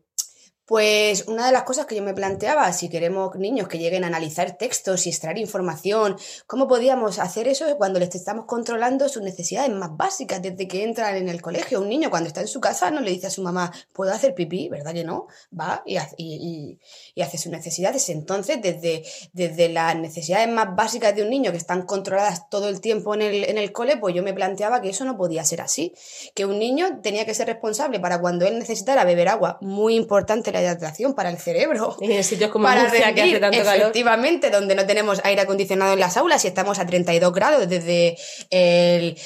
Pues 0.69 1.23
una 1.25 1.47
de 1.47 1.51
las 1.51 1.63
cosas 1.63 1.87
que 1.87 1.95
yo 1.95 2.03
me 2.03 2.13
planteaba, 2.13 2.71
si 2.73 2.89
queremos 2.89 3.35
niños 3.35 3.67
que 3.67 3.79
lleguen 3.79 4.03
a 4.03 4.07
analizar 4.07 4.55
textos 4.55 5.07
y 5.07 5.09
extraer 5.09 5.39
información, 5.39 6.15
¿cómo 6.45 6.67
podíamos 6.67 7.17
hacer 7.17 7.47
eso 7.47 7.65
cuando 7.75 7.97
les 7.97 8.13
estamos 8.13 8.45
controlando 8.45 9.09
sus 9.09 9.23
necesidades 9.23 9.71
más 9.71 9.97
básicas 9.97 10.43
desde 10.43 10.67
que 10.67 10.83
entran 10.83 11.15
en 11.15 11.27
el 11.27 11.41
colegio? 11.41 11.81
Un 11.81 11.89
niño 11.89 12.11
cuando 12.11 12.27
está 12.27 12.41
en 12.41 12.47
su 12.47 12.61
casa 12.61 12.91
no 12.91 13.01
le 13.01 13.09
dice 13.09 13.25
a 13.25 13.31
su 13.31 13.41
mamá, 13.41 13.73
¿puedo 13.93 14.13
hacer 14.13 14.35
pipí? 14.35 14.69
¿Verdad 14.69 14.93
que 14.93 15.03
no? 15.03 15.25
Va 15.59 15.81
y, 15.87 15.97
hace, 15.97 16.13
y, 16.19 16.77
hace 17.19 17.39
sus 17.39 17.51
necesidades. 17.51 18.07
Entonces, 18.09 18.61
desde, 18.61 19.03
desde 19.33 19.69
las 19.69 19.95
necesidades 19.95 20.49
más 20.49 20.75
básicas 20.75 21.15
de 21.15 21.23
un 21.23 21.31
niño 21.31 21.49
que 21.49 21.57
están 21.57 21.81
controladas 21.87 22.47
todo 22.47 22.69
el 22.69 22.79
tiempo 22.79 23.15
en 23.15 23.23
el, 23.23 23.43
en 23.45 23.57
el 23.57 23.71
cole, 23.71 23.97
pues 23.97 24.13
yo 24.13 24.21
me 24.21 24.35
planteaba 24.35 24.83
que 24.83 24.89
eso 24.89 25.03
no 25.03 25.17
podía 25.17 25.43
ser 25.45 25.61
así. 25.61 25.95
Que 26.35 26.45
un 26.45 26.59
niño 26.59 26.99
tenía 27.01 27.25
que 27.25 27.33
ser 27.33 27.47
responsable 27.47 27.99
para 27.99 28.21
cuando 28.21 28.45
él 28.45 28.59
necesitara 28.59 29.03
beber 29.03 29.29
agua, 29.29 29.57
muy 29.61 29.95
importante 29.95 30.51
la 30.51 30.58
hidratación 30.61 31.13
para 31.13 31.29
el 31.29 31.37
cerebro. 31.37 31.97
Y 32.01 32.11
en 32.13 32.23
sitios 32.23 32.51
como 32.51 32.65
para 32.65 32.83
Murcia, 32.83 33.07
rendir, 33.07 33.23
que 33.23 33.29
hace 33.29 33.39
tanto 33.39 33.63
calor. 33.63 33.81
efectivamente, 33.81 34.49
donde 34.49 34.75
no 34.75 34.85
tenemos 34.85 35.21
aire 35.23 35.41
acondicionado 35.41 35.93
en 35.93 35.99
las 35.99 36.17
aulas 36.17 36.43
y 36.45 36.47
estamos 36.47 36.79
a 36.79 36.85
32 36.85 37.33
grados 37.33 37.67
desde 37.67 38.17
el 38.49 39.17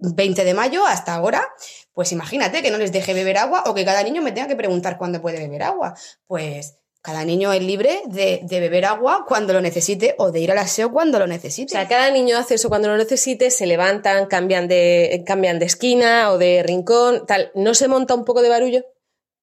20 0.00 0.44
de 0.44 0.54
mayo 0.54 0.84
hasta 0.86 1.14
ahora, 1.14 1.48
pues 1.92 2.12
imagínate 2.12 2.62
que 2.62 2.70
no 2.70 2.78
les 2.78 2.92
deje 2.92 3.14
beber 3.14 3.38
agua 3.38 3.64
o 3.66 3.74
que 3.74 3.84
cada 3.84 4.02
niño 4.02 4.22
me 4.22 4.32
tenga 4.32 4.48
que 4.48 4.56
preguntar 4.56 4.98
cuándo 4.98 5.20
puede 5.20 5.38
beber 5.38 5.62
agua. 5.62 5.94
Pues 6.26 6.76
cada 7.02 7.24
niño 7.24 7.52
es 7.52 7.62
libre 7.62 8.00
de, 8.06 8.40
de, 8.44 8.60
beber 8.60 8.84
agua 8.84 9.24
cuando 9.26 9.52
lo 9.52 9.60
necesite 9.60 10.14
o 10.18 10.30
de 10.30 10.38
ir 10.38 10.52
al 10.52 10.58
aseo 10.58 10.92
cuando 10.92 11.18
lo 11.18 11.26
necesite. 11.26 11.74
O 11.74 11.76
sea, 11.76 11.88
cada 11.88 12.10
niño 12.10 12.38
hace 12.38 12.54
eso 12.54 12.68
cuando 12.68 12.88
lo 12.88 12.96
necesite, 12.96 13.50
se 13.50 13.66
levantan, 13.66 14.26
cambian 14.26 14.68
de, 14.68 15.24
cambian 15.26 15.58
de 15.58 15.66
esquina 15.66 16.30
o 16.30 16.38
de 16.38 16.62
rincón, 16.62 17.26
tal. 17.26 17.50
¿No 17.56 17.74
se 17.74 17.88
monta 17.88 18.14
un 18.14 18.24
poco 18.24 18.40
de 18.40 18.48
barullo? 18.48 18.84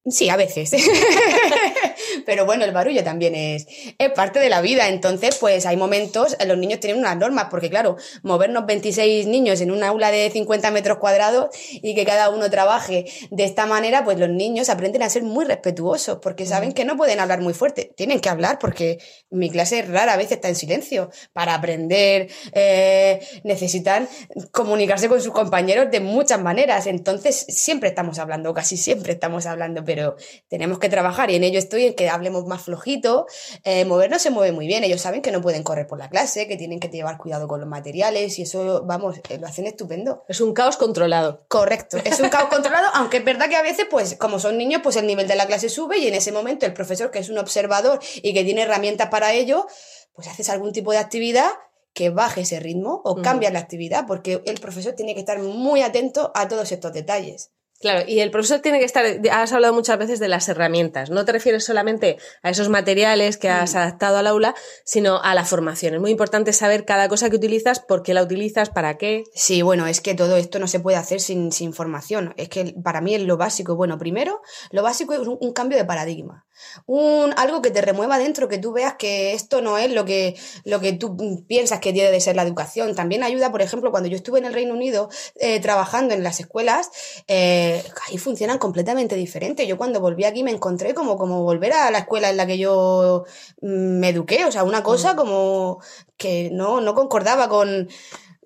Sí, 0.06 0.30
a 0.30 0.38
veces. 0.38 0.72
Pero 2.26 2.46
bueno, 2.46 2.66
el 2.66 2.72
barullo 2.72 3.04
también 3.04 3.36
es, 3.36 3.68
es, 3.98 4.12
parte 4.12 4.40
de 4.40 4.50
la 4.50 4.62
vida. 4.62 4.90
Entonces, 4.90 5.38
pues 5.38 5.66
hay 5.66 5.78
momentos, 5.78 6.36
los 6.46 6.58
niños 6.58 6.80
tienen 6.80 7.00
unas 7.00 7.18
normas, 7.18 7.48
porque 7.50 7.70
claro, 7.70 7.98
movernos 8.24 8.66
26 8.66 9.28
niños 9.28 9.62
en 9.62 9.72
un 9.72 9.84
aula 9.84 10.12
de 10.12 10.30
50 10.30 10.72
metros 10.72 10.98
cuadrados 10.98 11.50
y 11.72 11.96
que 11.96 12.06
cada 12.06 12.30
uno 12.30 12.50
trabaje 12.50 13.06
de 13.32 13.44
esta 13.44 13.66
manera, 13.66 14.04
pues 14.04 14.18
los 14.20 14.30
niños 14.30 14.70
aprenden 14.70 15.04
a 15.04 15.10
ser 15.10 15.24
muy 15.24 15.46
respetuosos, 15.46 16.20
porque 16.22 16.46
saben 16.46 16.74
que 16.74 16.86
no 16.86 16.98
pueden 16.98 17.20
hablar 17.20 17.42
muy 17.42 17.54
fuerte. 17.54 17.92
Tienen 17.96 18.20
que 18.20 18.30
hablar, 18.30 18.60
porque 18.60 19.00
mi 19.30 19.50
clase 19.50 19.82
rara 19.84 20.18
vez 20.18 20.32
está 20.32 20.50
en 20.50 20.56
silencio. 20.56 21.10
Para 21.34 21.56
aprender, 21.56 22.30
eh, 22.54 23.20
necesitan 23.44 24.08
comunicarse 24.52 25.08
con 25.08 25.22
sus 25.22 25.34
compañeros 25.34 25.92
de 25.92 26.00
muchas 26.00 26.42
maneras. 26.42 26.88
Entonces, 26.88 27.46
siempre 27.50 27.90
estamos 27.90 28.20
hablando, 28.20 28.54
casi 28.54 28.78
siempre 28.78 29.14
estamos 29.14 29.46
hablando, 29.46 29.84
pero 29.84 30.16
tenemos 30.48 30.80
que 30.80 30.90
trabajar 30.90 31.32
y 31.32 31.36
en 31.36 31.44
ello 31.44 31.60
estoy 31.60 31.86
en 31.86 31.94
que 31.94 32.09
hablemos 32.10 32.46
más 32.46 32.64
flojito. 32.64 33.26
Eh, 33.64 33.86
movernos 33.86 34.22
se 34.22 34.30
mueve 34.30 34.52
muy 34.52 34.68
bien. 34.68 34.84
Ellos 34.84 35.02
saben 35.02 35.22
que 35.22 35.32
no 35.32 35.42
pueden 35.42 35.64
correr 35.64 35.88
por 35.88 35.98
la 35.98 36.10
clase, 36.10 36.48
que 36.48 36.58
tienen 36.58 36.80
que 36.80 36.90
llevar 36.90 37.18
cuidado 37.18 37.48
con 37.48 37.60
los 37.60 37.70
materiales 37.70 38.38
y 38.40 38.44
eso, 38.44 38.84
vamos, 38.86 39.18
eh, 39.30 39.38
lo 39.40 39.48
hacen 39.48 39.68
estupendo. 39.68 40.24
Es 40.28 40.42
un 40.42 40.54
caos 40.54 40.78
controlado. 40.78 41.46
Correcto, 41.48 41.98
es 42.04 42.20
un 42.20 42.30
caos 42.30 42.50
controlado, 42.50 42.88
aunque 42.94 43.18
es 43.18 43.26
verdad 43.26 43.50
que 43.50 43.56
a 43.56 43.62
veces, 43.62 43.88
pues, 43.90 44.16
como 44.16 44.40
son 44.40 44.58
niños, 44.58 44.82
pues 44.84 44.96
el 44.96 45.08
nivel 45.08 45.28
de 45.28 45.36
la 45.36 45.48
clase 45.48 45.70
sube 45.70 45.98
y 45.98 46.08
en 46.08 46.16
ese 46.16 46.32
momento 46.32 46.66
el 46.66 46.74
profesor, 46.74 47.12
que 47.12 47.20
es 47.20 47.30
un 47.30 47.38
observador 47.38 48.00
y 48.16 48.34
que 48.34 48.44
tiene 48.44 48.64
herramientas 48.64 49.10
para 49.10 49.34
ello, 49.34 49.68
pues 50.14 50.28
haces 50.28 50.50
algún 50.50 50.74
tipo 50.74 50.92
de 50.92 50.98
actividad 50.98 51.50
que 51.94 52.10
baje 52.10 52.42
ese 52.42 52.60
ritmo 52.60 53.02
o 53.04 53.22
cambia 53.22 53.52
la 53.52 53.60
actividad, 53.60 54.06
porque 54.08 54.42
el 54.46 54.60
profesor 54.60 54.94
tiene 54.94 55.14
que 55.14 55.20
estar 55.22 55.40
muy 55.40 55.82
atento 55.82 56.32
a 56.36 56.48
todos 56.48 56.72
estos 56.72 56.94
detalles. 56.94 57.52
Claro, 57.80 58.04
y 58.08 58.20
el 58.20 58.30
profesor 58.30 58.60
tiene 58.60 58.80
que 58.80 58.86
estar, 58.86 59.06
has 59.32 59.54
hablado 59.54 59.74
muchas 59.74 59.98
veces 59.98 60.20
de 60.20 60.28
las 60.28 60.50
herramientas, 60.50 61.10
no 61.10 61.24
te 61.24 61.32
refieres 61.32 61.64
solamente 61.64 62.18
a 62.44 62.50
esos 62.50 62.68
materiales 62.68 63.38
que 63.38 63.50
has 63.50 63.74
mm. 63.74 63.78
adaptado 63.78 64.18
al 64.18 64.28
aula, 64.28 64.54
sino 64.84 65.22
a 65.22 65.34
la 65.34 65.46
formación. 65.46 65.94
Es 65.94 66.02
muy 66.02 66.12
importante 66.12 66.52
saber 66.52 66.84
cada 66.84 67.08
cosa 67.08 67.30
que 67.30 67.38
utilizas, 67.38 67.80
por 67.80 68.04
qué 68.04 68.14
la 68.14 68.22
utilizas, 68.22 68.70
para 68.70 68.98
qué. 68.98 69.24
Sí, 69.34 69.62
bueno, 69.62 69.88
es 69.88 70.02
que 70.02 70.14
todo 70.14 70.36
esto 70.36 70.60
no 70.60 70.68
se 70.68 70.82
puede 70.82 70.98
hacer 70.98 71.22
sin, 71.22 71.54
sin 71.54 71.74
formación. 71.74 72.34
Es 72.36 72.50
que 72.50 72.76
para 72.84 73.00
mí 73.00 73.16
es 73.16 73.22
lo 73.22 73.38
básico. 73.38 73.76
Bueno, 73.78 73.98
primero, 73.98 74.42
lo 74.72 74.84
básico 74.84 75.14
es 75.14 75.22
un, 75.22 75.38
un 75.40 75.54
cambio 75.54 75.78
de 75.78 75.86
paradigma. 75.86 76.46
Un, 76.86 77.34
algo 77.38 77.62
que 77.62 77.72
te 77.72 77.82
remueva 77.82 78.18
dentro, 78.18 78.48
que 78.48 78.58
tú 78.58 78.72
veas 78.72 78.96
que 78.96 79.34
esto 79.34 79.62
no 79.62 79.78
es 79.78 79.92
lo 79.92 80.06
que, 80.06 80.36
lo 80.66 80.80
que 80.80 80.94
tú 80.94 81.46
piensas 81.48 81.80
que 81.80 81.94
debe 81.94 82.12
de 82.12 82.22
ser 82.22 82.36
la 82.36 82.44
educación. 82.44 82.96
También 82.96 83.24
ayuda, 83.24 83.52
por 83.52 83.62
ejemplo, 83.62 83.92
cuando 83.92 84.10
yo 84.10 84.16
estuve 84.16 84.40
en 84.40 84.46
el 84.46 84.54
Reino 84.54 84.74
Unido 84.74 85.10
eh, 85.36 85.60
trabajando 85.60 86.14
en 86.14 86.24
las 86.24 86.40
escuelas, 86.40 86.90
eh, 87.28 87.84
ahí 88.08 88.18
funcionan 88.18 88.58
completamente 88.58 89.16
diferente. 89.16 89.68
Yo 89.68 89.78
cuando 89.78 90.00
volví 90.00 90.24
aquí 90.24 90.44
me 90.44 90.52
encontré 90.52 90.94
como, 90.94 91.18
como 91.18 91.44
volver 91.44 91.74
a 91.74 91.92
la 91.92 92.00
escuela 92.00 92.30
en 92.30 92.38
la 92.38 92.46
que 92.46 92.58
yo 92.58 93.26
mm, 93.62 94.00
me 94.00 94.10
eduqué, 94.10 94.46
o 94.46 94.52
sea, 94.52 94.64
una 94.64 94.84
cosa 94.84 95.16
como 95.16 95.80
que 96.18 96.50
no, 96.52 96.82
no 96.82 96.94
concordaba 96.96 97.48
con 97.48 97.90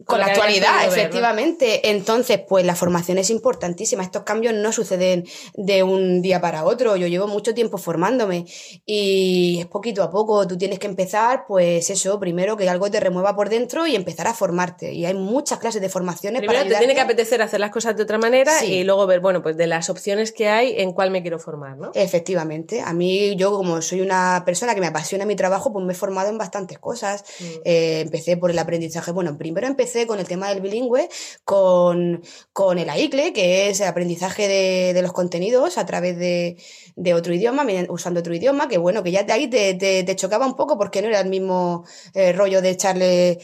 con 0.05 0.19
la 0.19 0.25
actualidad, 0.27 0.85
efectivamente. 0.87 1.91
Entonces, 1.91 2.39
pues 2.47 2.65
la 2.65 2.75
formación 2.75 3.17
es 3.19 3.29
importantísima. 3.29 4.03
Estos 4.03 4.23
cambios 4.23 4.53
no 4.53 4.71
suceden 4.71 5.25
de 5.53 5.83
un 5.83 6.21
día 6.21 6.41
para 6.41 6.65
otro. 6.65 6.95
Yo 6.95 7.07
llevo 7.07 7.27
mucho 7.27 7.53
tiempo 7.53 7.77
formándome 7.77 8.45
y 8.85 9.59
es 9.59 9.67
poquito 9.67 10.03
a 10.03 10.09
poco. 10.09 10.47
Tú 10.47 10.57
tienes 10.57 10.79
que 10.79 10.87
empezar, 10.87 11.45
pues 11.47 11.89
eso, 11.89 12.19
primero 12.19 12.57
que 12.57 12.67
algo 12.67 12.89
te 12.89 12.99
remueva 12.99 13.35
por 13.35 13.49
dentro 13.49 13.85
y 13.87 13.95
empezar 13.95 14.27
a 14.27 14.33
formarte. 14.33 14.91
Y 14.93 15.05
hay 15.05 15.13
muchas 15.13 15.59
clases 15.59 15.81
de 15.81 15.89
formaciones 15.89 16.41
primero 16.41 16.59
para 16.59 16.69
te 16.69 16.77
tiene 16.77 16.95
que 16.95 17.01
apetecer 17.01 17.41
hacer 17.41 17.59
las 17.59 17.71
cosas 17.71 17.95
de 17.95 18.03
otra 18.03 18.17
manera 18.17 18.65
y 18.65 18.83
luego 18.83 19.05
ver, 19.05 19.19
bueno, 19.19 19.41
pues 19.41 19.57
de 19.57 19.67
las 19.67 19.89
opciones 19.89 20.31
que 20.31 20.49
hay, 20.49 20.73
en 20.77 20.93
cuál 20.93 21.11
me 21.11 21.21
quiero 21.21 21.39
formar, 21.39 21.77
¿no? 21.77 21.91
Efectivamente. 21.93 22.81
A 22.81 22.93
mí, 22.93 23.35
yo 23.35 23.51
como 23.51 23.81
soy 23.81 24.01
una 24.01 24.43
persona 24.45 24.73
que 24.73 24.81
me 24.81 24.87
apasiona 24.87 25.25
mi 25.25 25.35
trabajo, 25.35 25.71
pues 25.71 25.85
me 25.85 25.93
he 25.93 25.95
formado 25.95 26.29
en 26.29 26.37
bastantes 26.37 26.79
cosas. 26.79 27.23
Mm. 27.39 27.45
Eh, 27.63 27.99
empecé 28.01 28.37
por 28.37 28.51
el 28.51 28.59
aprendizaje. 28.59 29.11
Bueno, 29.11 29.37
primero 29.37 29.67
empecé 29.67 29.82
con 30.07 30.19
el 30.19 30.27
tema 30.27 30.49
del 30.49 30.61
bilingüe, 30.61 31.09
con, 31.43 32.21
con 32.51 32.79
el 32.79 32.89
AICLE, 32.89 33.33
que 33.33 33.69
es 33.69 33.79
el 33.81 33.87
aprendizaje 33.87 34.47
de, 34.47 34.93
de 34.93 35.01
los 35.01 35.13
contenidos 35.13 35.77
a 35.77 35.85
través 35.85 36.17
de, 36.17 36.57
de, 36.95 37.13
otro 37.13 37.33
idioma, 37.33 37.65
usando 37.89 38.19
otro 38.19 38.33
idioma, 38.33 38.67
que 38.67 38.77
bueno, 38.77 39.03
que 39.03 39.11
ya 39.11 39.23
de 39.23 39.33
ahí 39.33 39.47
te, 39.47 39.73
te, 39.75 40.03
te 40.03 40.15
chocaba 40.15 40.45
un 40.45 40.55
poco 40.55 40.77
porque 40.77 41.01
no 41.01 41.07
era 41.07 41.19
el 41.19 41.29
mismo 41.29 41.85
eh, 42.13 42.33
rollo 42.33 42.61
de 42.61 42.69
echarle 42.69 43.39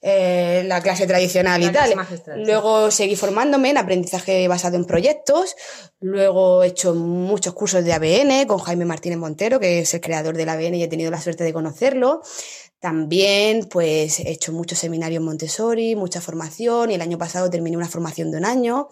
eh, 0.00 0.62
la 0.66 0.80
clase 0.80 1.08
tradicional 1.08 1.60
y 1.60 1.72
tal. 1.72 1.92
Luego 2.36 2.90
seguí 2.92 3.16
formándome 3.16 3.70
en 3.70 3.78
aprendizaje 3.78 4.46
basado 4.46 4.76
en 4.76 4.84
proyectos. 4.84 5.56
Luego 5.98 6.62
he 6.62 6.68
hecho 6.68 6.94
muchos 6.94 7.52
cursos 7.54 7.84
de 7.84 7.92
ABN 7.92 8.46
con 8.46 8.58
Jaime 8.58 8.84
Martínez 8.84 9.18
Montero, 9.18 9.58
que 9.58 9.80
es 9.80 9.92
el 9.94 10.00
creador 10.00 10.36
del 10.36 10.50
ABN 10.50 10.76
y 10.76 10.84
he 10.84 10.88
tenido 10.88 11.10
la 11.10 11.20
suerte 11.20 11.42
de 11.42 11.52
conocerlo. 11.52 12.22
También, 12.80 13.66
pues, 13.68 14.20
he 14.20 14.30
hecho 14.30 14.52
muchos 14.52 14.78
seminarios 14.78 15.20
Montessori, 15.20 15.96
mucha 15.96 16.20
formación, 16.20 16.92
y 16.92 16.94
el 16.94 17.00
año 17.00 17.18
pasado 17.18 17.50
terminé 17.50 17.76
una 17.76 17.88
formación 17.88 18.30
de 18.30 18.38
un 18.38 18.44
año. 18.44 18.88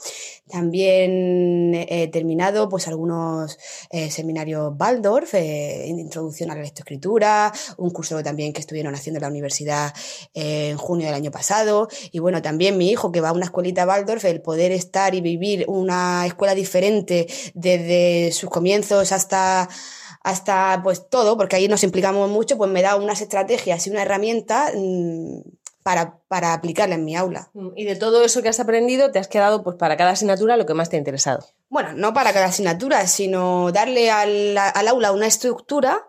También 0.51 1.73
he 1.89 2.09
terminado, 2.09 2.69
pues, 2.69 2.89
algunos 2.89 3.59
eh, 3.91 4.11
seminarios 4.11 4.75
Waldorf, 4.77 5.35
eh, 5.35 5.85
introducción 5.87 6.51
a 6.51 6.57
la 6.57 6.63
lectoescritura, 6.63 7.53
un 7.77 7.91
curso 7.91 8.21
también 8.25 8.53
que 8.53 8.61
estuvieron 8.61 8.93
haciendo 8.93 9.19
en 9.19 9.23
la 9.23 9.29
universidad 9.29 9.95
en 10.35 10.77
junio 10.77 11.07
del 11.07 11.15
año 11.15 11.31
pasado. 11.31 11.89
Y 12.11 12.19
bueno, 12.19 12.43
también 12.43 12.77
mi 12.77 12.91
hijo 12.91 13.13
que 13.13 13.21
va 13.21 13.29
a 13.29 13.33
una 13.33 13.45
escuelita 13.45 13.87
Waldorf, 13.87 14.25
el 14.25 14.43
poder 14.43 14.73
estar 14.73 15.15
y 15.15 15.21
vivir 15.21 15.65
una 15.69 16.27
escuela 16.27 16.57
diferente 16.57 17.29
desde 17.55 18.33
sus 18.33 18.51
comienzos 18.51 19.13
hasta 19.13 19.69
hasta 20.27 20.81
pues 20.83 21.09
todo, 21.09 21.37
porque 21.37 21.55
ahí 21.55 21.69
nos 21.69 21.85
implicamos 21.85 22.29
mucho, 22.29 22.59
pues 22.59 22.69
me 22.69 22.83
da 22.83 22.97
unas 22.97 23.21
estrategias 23.21 23.87
y 23.87 23.91
una 23.91 24.03
herramienta 24.03 24.73
mmm, 24.75 25.39
para, 25.85 26.19
para 26.27 26.53
aplicarla 26.53 26.97
en 26.97 27.05
mi 27.05 27.15
aula. 27.15 27.53
Y 27.77 27.85
de 27.85 27.95
todo 27.95 28.25
eso 28.25 28.43
que 28.43 28.49
has 28.49 28.59
aprendido, 28.59 29.13
te 29.13 29.21
has 29.21 29.29
quedado 29.29 29.63
pues 29.63 29.77
para 29.77 29.97
cada 29.97 30.11
asignatura 30.11 30.57
lo 30.57 30.67
que 30.67 30.75
más 30.75 30.91
te 30.91 30.97
ha 30.97 30.99
interesado. 30.99 31.47
Bueno, 31.69 31.93
no 31.93 32.13
para 32.13 32.33
cada 32.33 32.47
asignatura, 32.47 33.07
sino 33.07 33.71
darle 33.71 34.11
al, 34.11 34.59
al 34.59 34.89
aula 34.89 35.13
una 35.13 35.29
estructura 35.29 36.05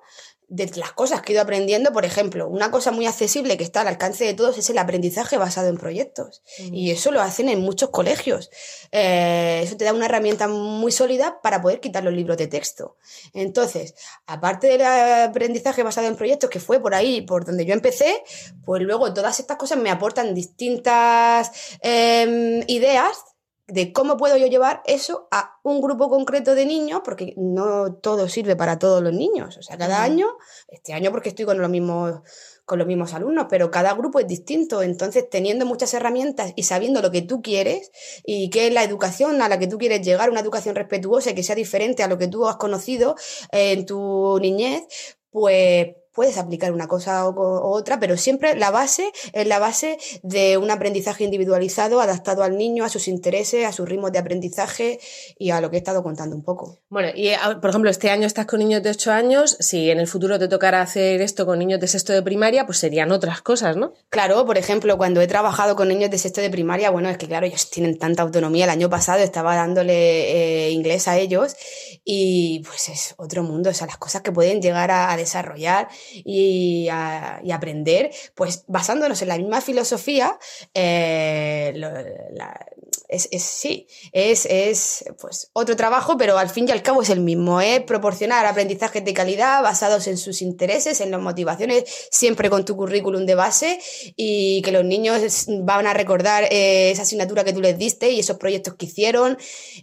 de 0.49 0.71
las 0.75 0.93
cosas 0.93 1.21
que 1.21 1.31
he 1.31 1.35
ido 1.35 1.41
aprendiendo, 1.41 1.91
por 1.91 2.05
ejemplo, 2.05 2.47
una 2.47 2.71
cosa 2.71 2.91
muy 2.91 3.05
accesible 3.05 3.57
que 3.57 3.65
está 3.65 3.81
al 3.81 3.87
alcance 3.87 4.23
de 4.23 4.33
todos 4.33 4.57
es 4.57 4.69
el 4.69 4.77
aprendizaje 4.77 5.37
basado 5.37 5.67
en 5.67 5.77
proyectos. 5.77 6.41
Mm. 6.59 6.73
Y 6.73 6.91
eso 6.91 7.11
lo 7.11 7.21
hacen 7.21 7.49
en 7.49 7.59
muchos 7.59 7.89
colegios. 7.89 8.49
Eh, 8.93 9.61
eso 9.63 9.75
te 9.75 9.83
da 9.83 9.93
una 9.93 10.05
herramienta 10.05 10.47
muy 10.47 10.93
sólida 10.93 11.41
para 11.41 11.61
poder 11.61 11.81
quitar 11.81 12.03
los 12.03 12.13
libros 12.13 12.37
de 12.37 12.47
texto. 12.47 12.95
Entonces, 13.33 13.95
aparte 14.25 14.67
del 14.67 14.83
aprendizaje 14.83 15.83
basado 15.83 16.07
en 16.07 16.15
proyectos, 16.15 16.49
que 16.49 16.61
fue 16.61 16.79
por 16.79 16.95
ahí, 16.95 17.21
por 17.21 17.45
donde 17.45 17.65
yo 17.65 17.73
empecé, 17.73 18.23
pues 18.63 18.81
luego 18.83 19.13
todas 19.13 19.41
estas 19.41 19.57
cosas 19.57 19.77
me 19.77 19.89
aportan 19.89 20.33
distintas 20.33 21.51
eh, 21.81 22.63
ideas 22.67 23.17
de 23.67 23.91
cómo 23.91 24.17
puedo 24.17 24.37
yo 24.37 24.47
llevar 24.47 24.81
eso 24.85 25.27
a 25.31 25.59
un 25.63 25.81
grupo 25.81 26.09
concreto 26.09 26.55
de 26.55 26.65
niños, 26.65 27.01
porque 27.03 27.33
no 27.37 27.93
todo 27.95 28.29
sirve 28.29 28.55
para 28.55 28.79
todos 28.79 29.03
los 29.03 29.13
niños. 29.13 29.57
O 29.57 29.61
sea, 29.61 29.77
cada 29.77 30.03
año, 30.03 30.27
este 30.69 30.93
año 30.93 31.11
porque 31.11 31.29
estoy 31.29 31.45
con 31.45 31.59
los 31.59 31.69
mismos 31.69 32.21
con 32.67 32.79
los 32.79 32.87
mismos 32.87 33.13
alumnos, 33.13 33.47
pero 33.49 33.71
cada 33.71 33.93
grupo 33.93 34.19
es 34.19 34.27
distinto. 34.27 34.83
Entonces, 34.83 35.29
teniendo 35.29 35.65
muchas 35.65 35.93
herramientas 35.93 36.51
y 36.57 36.63
sabiendo 36.63 37.01
lo 37.01 37.11
que 37.11 37.21
tú 37.21 37.41
quieres 37.41 37.91
y 38.25 38.49
qué 38.49 38.67
es 38.67 38.73
la 38.73 38.83
educación 38.83 39.41
a 39.41 39.47
la 39.47 39.57
que 39.57 39.67
tú 39.67 39.77
quieres 39.77 40.05
llegar, 40.05 40.29
una 40.29 40.41
educación 40.41 40.75
respetuosa 40.75 41.29
y 41.29 41.33
que 41.33 41.43
sea 41.43 41.55
diferente 41.55 42.03
a 42.03 42.09
lo 42.09 42.17
que 42.17 42.27
tú 42.27 42.45
has 42.45 42.57
conocido 42.57 43.15
en 43.53 43.85
tu 43.85 44.37
niñez, 44.41 44.83
pues 45.31 45.95
puedes 46.17 46.39
aplicar 46.39 46.73
una 46.73 46.87
cosa 46.87 47.27
o, 47.27 47.71
otra, 47.71 47.99
pero 47.99 48.17
siempre 48.17 48.55
la 48.55 48.71
base 48.71 49.11
es 49.33 49.45
la 49.45 49.59
base 49.59 49.99
de 50.23 50.57
un 50.57 50.71
aprendizaje 50.71 51.23
individualizado, 51.23 52.01
adaptado 52.01 52.41
al 52.41 52.57
niño, 52.57 52.83
a 52.83 52.89
sus 52.89 53.07
intereses, 53.07 53.67
a 53.67 53.71
sus 53.71 53.87
ritmos 53.87 54.11
de 54.11 54.17
aprendizaje 54.17 54.99
y 55.37 55.51
a 55.51 55.61
lo 55.61 55.69
que 55.69 55.75
he 55.75 55.79
estado 55.79 56.01
contando 56.01 56.35
un 56.35 56.43
poco. 56.43 56.79
Bueno, 56.89 57.09
y 57.13 57.29
ah, 57.33 57.59
por 57.61 57.69
ejemplo, 57.69 57.91
este 57.91 58.09
año 58.09 58.25
estás 58.25 58.47
con 58.47 58.57
niños 58.57 58.81
de 58.81 58.89
8 58.89 59.11
años, 59.11 59.57
si 59.59 59.91
en 59.91 59.99
el 59.99 60.07
futuro 60.07 60.39
te 60.39 60.47
tocara 60.47 60.81
hacer 60.81 61.21
esto 61.21 61.45
con 61.45 61.59
niños 61.59 61.79
de 61.79 61.87
sexto 61.87 62.13
de 62.13 62.23
primaria, 62.23 62.65
pues 62.65 62.79
serían 62.79 63.11
otras 63.11 63.43
cosas, 63.43 63.77
¿no? 63.77 63.93
Claro, 64.09 64.43
por 64.47 64.57
ejemplo, 64.57 64.97
cuando 64.97 65.21
he 65.21 65.27
trabajado 65.27 65.75
con 65.75 65.87
niños 65.87 66.09
de 66.09 66.17
sexto 66.17 66.41
de 66.41 66.49
primaria, 66.49 66.89
bueno, 66.89 67.09
es 67.09 67.19
que 67.19 67.27
claro, 67.27 67.45
ellos 67.45 67.69
tienen 67.69 67.99
tanta 67.99 68.23
autonomía. 68.23 68.63
El 68.63 68.71
año 68.71 68.89
pasado 68.89 69.19
estaba 69.19 69.55
dándole 69.55 69.93
eh, 69.93 70.71
inglés 70.71 71.07
a 71.07 71.15
ellos 71.19 71.55
y 72.03 72.63
pues 72.65 72.89
es 72.89 73.13
otro 73.17 73.43
mundo, 73.43 73.69
o 73.69 73.73
sea, 73.75 73.85
las 73.85 73.97
cosas 73.97 74.23
que 74.23 74.31
pueden 74.31 74.63
llegar 74.63 74.89
a, 74.89 75.11
a 75.11 75.17
desarrollar 75.17 75.89
y, 76.13 76.87
a, 76.91 77.39
y 77.43 77.51
aprender, 77.51 78.11
pues 78.35 78.63
basándonos 78.67 79.21
en 79.21 79.27
la 79.27 79.37
misma 79.37 79.61
filosofía, 79.61 80.37
eh, 80.73 81.73
lo, 81.75 81.89
la, 82.35 82.65
es, 83.07 83.29
es, 83.31 83.43
sí, 83.43 83.87
es, 84.11 84.45
es 84.45 85.05
pues 85.19 85.49
otro 85.53 85.75
trabajo, 85.75 86.17
pero 86.17 86.37
al 86.37 86.49
fin 86.49 86.67
y 86.67 86.71
al 86.71 86.83
cabo 86.83 87.01
es 87.01 87.09
el 87.09 87.21
mismo, 87.21 87.61
es 87.61 87.81
proporcionar 87.81 88.45
aprendizajes 88.45 89.03
de 89.03 89.13
calidad 89.13 89.63
basados 89.63 90.07
en 90.07 90.17
sus 90.17 90.41
intereses, 90.41 90.99
en 90.99 91.11
las 91.11 91.21
motivaciones, 91.21 91.83
siempre 92.11 92.49
con 92.49 92.65
tu 92.65 92.75
currículum 92.75 93.25
de 93.25 93.35
base 93.35 93.79
y 94.15 94.61
que 94.61 94.71
los 94.71 94.83
niños 94.83 95.45
van 95.61 95.87
a 95.87 95.93
recordar 95.93 96.45
eh, 96.51 96.91
esa 96.91 97.03
asignatura 97.03 97.43
que 97.43 97.53
tú 97.53 97.61
les 97.61 97.77
diste 97.77 98.11
y 98.11 98.19
esos 98.19 98.37
proyectos 98.37 98.75
que 98.75 98.87
hicieron 98.87 99.37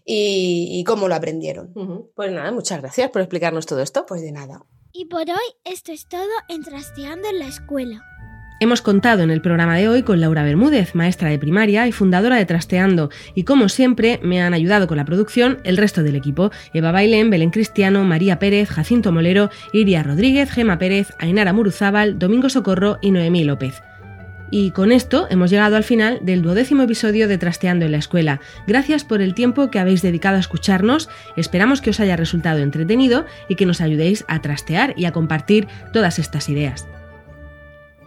y, 0.04 0.68
y 0.72 0.84
cómo 0.84 1.08
lo 1.08 1.14
aprendieron. 1.14 1.72
Uh 1.74 1.80
-huh. 1.82 2.10
Pues 2.14 2.30
nada, 2.30 2.52
muchas 2.52 2.80
gracias 2.80 3.10
por 3.10 3.22
explicarnos 3.22 3.66
todo 3.66 3.80
esto. 3.80 4.04
Pues 4.06 4.20
de 4.20 4.32
nada. 4.32 4.64
Y 4.96 5.06
por 5.06 5.22
hoy 5.22 5.54
esto 5.64 5.90
es 5.90 6.06
todo 6.06 6.22
en 6.48 6.62
Trasteando 6.62 7.28
en 7.28 7.40
la 7.40 7.48
Escuela. 7.48 8.04
Hemos 8.60 8.80
contado 8.80 9.24
en 9.24 9.30
el 9.32 9.42
programa 9.42 9.76
de 9.76 9.88
hoy 9.88 10.04
con 10.04 10.20
Laura 10.20 10.44
Bermúdez, 10.44 10.94
maestra 10.94 11.30
de 11.30 11.38
primaria 11.40 11.88
y 11.88 11.92
fundadora 11.92 12.36
de 12.36 12.46
Trasteando, 12.46 13.10
y 13.34 13.42
como 13.42 13.68
siempre 13.68 14.20
me 14.22 14.40
han 14.40 14.54
ayudado 14.54 14.86
con 14.86 14.96
la 14.96 15.04
producción 15.04 15.58
el 15.64 15.78
resto 15.78 16.04
del 16.04 16.14
equipo, 16.14 16.52
Eva 16.72 16.92
Bailén, 16.92 17.28
Belén 17.28 17.50
Cristiano, 17.50 18.04
María 18.04 18.38
Pérez, 18.38 18.70
Jacinto 18.70 19.10
Molero, 19.10 19.50
Iria 19.72 20.04
Rodríguez, 20.04 20.52
Gema 20.52 20.78
Pérez, 20.78 21.12
Ainara 21.18 21.52
Muruzábal, 21.52 22.16
Domingo 22.20 22.48
Socorro 22.48 22.98
y 23.02 23.10
Noemí 23.10 23.42
López. 23.42 23.82
Y 24.56 24.70
con 24.70 24.92
esto 24.92 25.26
hemos 25.30 25.50
llegado 25.50 25.74
al 25.74 25.82
final 25.82 26.20
del 26.22 26.40
duodécimo 26.40 26.84
episodio 26.84 27.26
de 27.26 27.38
Trasteando 27.38 27.86
en 27.86 27.90
la 27.90 27.98
Escuela. 27.98 28.40
Gracias 28.68 29.02
por 29.02 29.20
el 29.20 29.34
tiempo 29.34 29.68
que 29.68 29.80
habéis 29.80 30.00
dedicado 30.00 30.36
a 30.36 30.38
escucharnos, 30.38 31.08
esperamos 31.34 31.80
que 31.80 31.90
os 31.90 31.98
haya 31.98 32.14
resultado 32.14 32.60
entretenido 32.60 33.26
y 33.48 33.56
que 33.56 33.66
nos 33.66 33.80
ayudéis 33.80 34.24
a 34.28 34.40
trastear 34.42 34.94
y 34.96 35.06
a 35.06 35.12
compartir 35.12 35.66
todas 35.92 36.20
estas 36.20 36.48
ideas. 36.48 36.86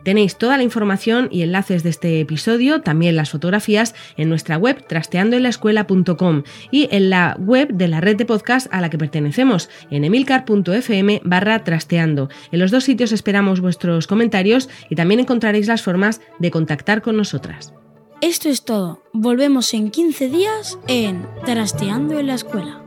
Tenéis 0.08 0.38
toda 0.38 0.56
la 0.56 0.64
información 0.64 1.28
y 1.34 1.42
enlaces 1.42 1.84
de 1.84 1.90
este 1.90 2.22
episodio, 2.22 2.80
también 2.80 3.18
las 3.18 3.30
fotografías, 3.30 3.94
en 4.16 4.30
nuestra 4.30 4.56
web 4.56 4.88
trasteandoenlaescuela.com 4.88 6.44
y 6.72 6.88
en 6.92 7.10
la 7.10 7.36
web 7.38 7.74
de 7.74 7.90
la 7.90 8.00
red 8.00 8.16
de 8.16 8.26
podcast 8.26 8.68
a 8.72 8.80
la 8.80 8.90
que 8.90 8.98
pertenecemos, 8.98 9.70
en 9.92 10.06
emilcar.fm 10.06 11.20
barra 11.26 11.66
trasteando. 11.66 12.30
En 12.54 12.60
los 12.60 12.72
dos 12.72 12.86
sitios 12.86 13.12
esperamos 13.12 13.60
vuestros 13.60 14.08
comentarios 14.08 14.70
y 14.90 14.96
también 14.96 15.20
encontraréis 15.20 15.68
las 15.68 15.82
formas 15.82 16.22
de 16.40 16.52
contactar 16.52 17.02
con 17.02 17.18
nosotras. 17.18 17.74
Esto 18.22 18.48
es 18.48 18.64
todo. 18.64 19.04
Volvemos 19.12 19.74
en 19.74 19.92
15 19.92 20.30
días 20.30 20.80
en 20.88 21.28
Trasteando 21.44 22.18
en 22.18 22.28
la 22.28 22.36
Escuela. 22.36 22.87